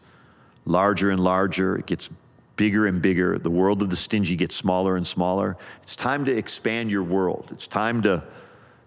larger 0.65 1.09
and 1.09 1.19
larger, 1.19 1.75
it 1.75 1.87
gets 1.87 2.09
bigger 2.55 2.85
and 2.85 3.01
bigger. 3.01 3.39
The 3.39 3.49
world 3.49 3.81
of 3.81 3.89
the 3.89 3.95
stingy 3.95 4.35
gets 4.35 4.55
smaller 4.55 4.95
and 4.95 5.05
smaller. 5.05 5.57
It's 5.81 5.95
time 5.95 6.25
to 6.25 6.37
expand 6.37 6.91
your 6.91 7.03
world. 7.03 7.49
It's 7.51 7.67
time 7.67 8.03
to 8.03 8.25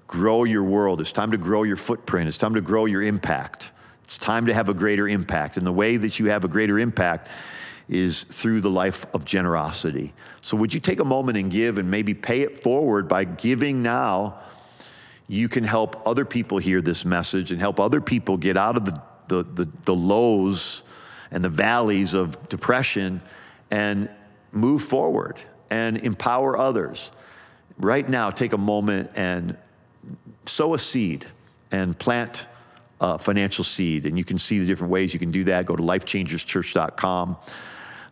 grow 0.06 0.44
your 0.44 0.62
world. 0.62 1.00
It's 1.00 1.12
time 1.12 1.32
to 1.32 1.36
grow 1.36 1.64
your 1.64 1.76
footprint. 1.76 2.28
It's 2.28 2.38
time 2.38 2.54
to 2.54 2.60
grow 2.60 2.84
your 2.84 3.02
impact. 3.02 3.72
It's 4.04 4.18
time 4.18 4.46
to 4.46 4.54
have 4.54 4.68
a 4.68 4.74
greater 4.74 5.08
impact. 5.08 5.56
And 5.56 5.66
the 5.66 5.72
way 5.72 5.96
that 5.96 6.20
you 6.20 6.26
have 6.26 6.44
a 6.44 6.48
greater 6.48 6.78
impact 6.78 7.28
is 7.88 8.24
through 8.24 8.60
the 8.60 8.70
life 8.70 9.06
of 9.14 9.24
generosity. 9.24 10.12
So, 10.42 10.56
would 10.56 10.74
you 10.74 10.80
take 10.80 11.00
a 11.00 11.04
moment 11.04 11.38
and 11.38 11.50
give 11.50 11.78
and 11.78 11.90
maybe 11.90 12.14
pay 12.14 12.42
it 12.42 12.62
forward 12.62 13.08
by 13.08 13.24
giving 13.24 13.82
now? 13.82 14.38
You 15.28 15.48
can 15.48 15.64
help 15.64 16.06
other 16.06 16.24
people 16.24 16.58
hear 16.58 16.80
this 16.80 17.04
message 17.04 17.50
and 17.50 17.60
help 17.60 17.80
other 17.80 18.00
people 18.00 18.36
get 18.36 18.56
out 18.56 18.76
of 18.76 18.84
the, 18.84 19.02
the, 19.28 19.42
the, 19.42 19.68
the 19.84 19.94
lows 19.94 20.84
and 21.30 21.44
the 21.44 21.48
valleys 21.48 22.14
of 22.14 22.48
depression 22.48 23.20
and 23.70 24.08
move 24.52 24.82
forward 24.82 25.40
and 25.70 25.96
empower 25.98 26.56
others. 26.56 27.10
Right 27.76 28.08
now, 28.08 28.30
take 28.30 28.52
a 28.52 28.58
moment 28.58 29.10
and 29.16 29.56
sow 30.46 30.74
a 30.74 30.78
seed 30.78 31.26
and 31.72 31.98
plant 31.98 32.46
a 33.00 33.18
financial 33.18 33.64
seed. 33.64 34.06
And 34.06 34.16
you 34.16 34.24
can 34.24 34.38
see 34.38 34.58
the 34.58 34.66
different 34.66 34.92
ways 34.92 35.12
you 35.12 35.20
can 35.20 35.30
do 35.30 35.44
that. 35.44 35.66
Go 35.66 35.76
to 35.76 35.82
lifechangerschurch.com 35.82 37.36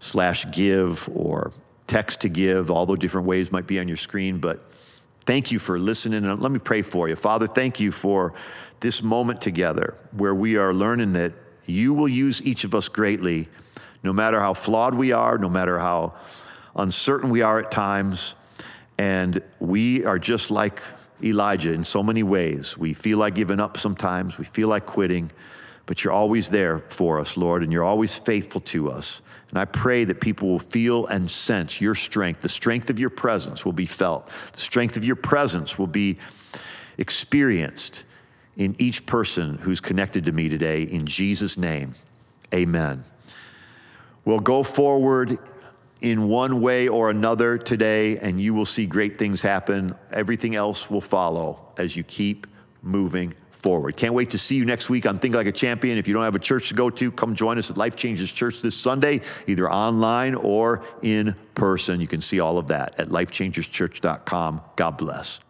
slash 0.05 0.45
give 0.51 1.09
or 1.15 1.51
text 1.87 2.21
to 2.21 2.29
give. 2.29 2.71
All 2.71 2.85
the 2.85 2.97
different 2.97 3.27
ways 3.27 3.51
might 3.51 3.67
be 3.67 3.81
on 3.81 3.89
your 3.89 3.97
screen. 3.97 4.39
But 4.39 4.63
thank 5.25 5.51
you 5.51 5.59
for 5.59 5.79
listening. 5.79 6.25
And 6.25 6.43
let 6.43 6.53
me 6.53 6.59
pray 6.59 6.83
for 6.83 7.09
you. 7.09 7.17
Father, 7.17 7.47
thank 7.47 7.81
you 7.81 7.91
for 7.91 8.35
this 8.81 9.03
moment 9.03 9.41
together 9.41 9.97
where 10.13 10.35
we 10.35 10.57
are 10.59 10.75
learning 10.75 11.15
that 11.15 11.33
you 11.65 11.95
will 11.95 12.09
use 12.09 12.43
each 12.43 12.65
of 12.65 12.75
us 12.75 12.89
greatly 12.89 13.49
no 14.03 14.13
matter 14.13 14.39
how 14.39 14.53
flawed 14.53 14.95
we 14.95 15.13
are, 15.13 15.39
no 15.39 15.49
matter 15.49 15.79
how 15.79 16.13
uncertain 16.77 17.31
we 17.31 17.41
are 17.41 17.61
at 17.61 17.71
times. 17.71 18.35
And 18.99 19.43
we 19.59 20.05
are 20.05 20.19
just 20.19 20.51
like 20.51 20.83
Elijah 21.23 21.73
in 21.73 21.85
so 21.85 22.03
many 22.03 22.23
ways. 22.23 22.77
We 22.77 22.93
feel 22.93 23.17
like 23.17 23.35
giving 23.35 23.59
up 23.59 23.79
sometimes, 23.79 24.37
we 24.37 24.45
feel 24.45 24.69
like 24.69 24.85
quitting, 24.85 25.33
but 25.87 26.05
you're 26.05 26.13
always 26.13 26.51
there 26.51 26.81
for 26.81 27.19
us, 27.19 27.39
Lord, 27.39 27.63
and 27.63 27.73
you're 27.73 27.85
always 27.85 28.19
faithful 28.19 28.61
to 28.61 28.91
us. 28.91 29.23
And 29.51 29.59
I 29.59 29.65
pray 29.65 30.05
that 30.05 30.21
people 30.21 30.49
will 30.49 30.59
feel 30.59 31.07
and 31.07 31.31
sense 31.31 31.81
your 31.81 31.95
strength. 31.95 32.41
The 32.41 32.49
strength 32.49 32.91
of 32.91 32.99
your 32.99 33.11
presence 33.11 33.65
will 33.65 33.73
be 33.73 33.87
felt, 33.87 34.31
the 34.53 34.61
strength 34.61 34.97
of 34.97 35.05
your 35.05 35.17
presence 35.17 35.79
will 35.79 35.87
be 35.87 36.19
experienced 36.99 38.05
in 38.57 38.77
each 38.79 39.05
person 39.07 39.59
who's 39.59 39.81
connected 39.81 40.27
to 40.27 40.33
me 40.33 40.49
today. 40.49 40.83
In 40.83 41.07
Jesus' 41.07 41.59
name, 41.59 41.95
amen 42.53 43.05
We'll 44.25 44.41
go 44.41 44.63
forward 44.63 45.39
in 46.01 46.29
one 46.29 46.63
way 46.63 46.89
or 46.89 47.11
another 47.11 47.59
today, 47.59 48.17
and 48.19 48.41
you 48.41 48.55
will 48.55 48.65
see 48.65 48.87
great 48.87 49.19
things 49.19 49.43
happen. 49.43 49.95
Everything 50.13 50.55
else 50.55 50.91
will 50.91 51.03
follow 51.03 51.61
as 51.77 51.95
you 51.95 52.03
keep 52.05 52.47
moving 52.83 53.35
forward. 53.65 53.97
Can't 53.97 54.13
wait 54.13 54.33
to 54.33 54.39
see 54.39 54.57
you 54.57 54.67
next 54.67 54.91
week 54.91 55.07
on 55.07 55.19
Think 55.19 55.35
Like 55.35 55.47
a 55.47 55.53
Champion. 55.53 55.97
If 55.97 56.07
you 56.07 56.13
don't 56.13 56.23
have 56.23 56.35
a 56.35 56.39
church 56.39 56.69
to 56.69 56.75
go 56.75 56.91
to, 56.91 57.11
come 57.11 57.35
join 57.35 57.57
us 57.57 57.71
at 57.71 57.79
Life 57.79 57.97
Changers 57.97 58.31
Church 58.31 58.61
this 58.61 58.77
Sunday, 58.77 59.23
either 59.47 59.73
online 59.73 60.35
or 60.35 60.83
in 61.01 61.35
person. 61.55 61.99
You 61.99 62.07
can 62.07 62.21
see 62.21 62.41
all 62.41 62.59
of 62.59 62.67
that 62.67 63.01
at 63.01 63.09
lifechangerschurch.com. 63.09 64.61
God 64.77 64.99
bless. 64.99 65.41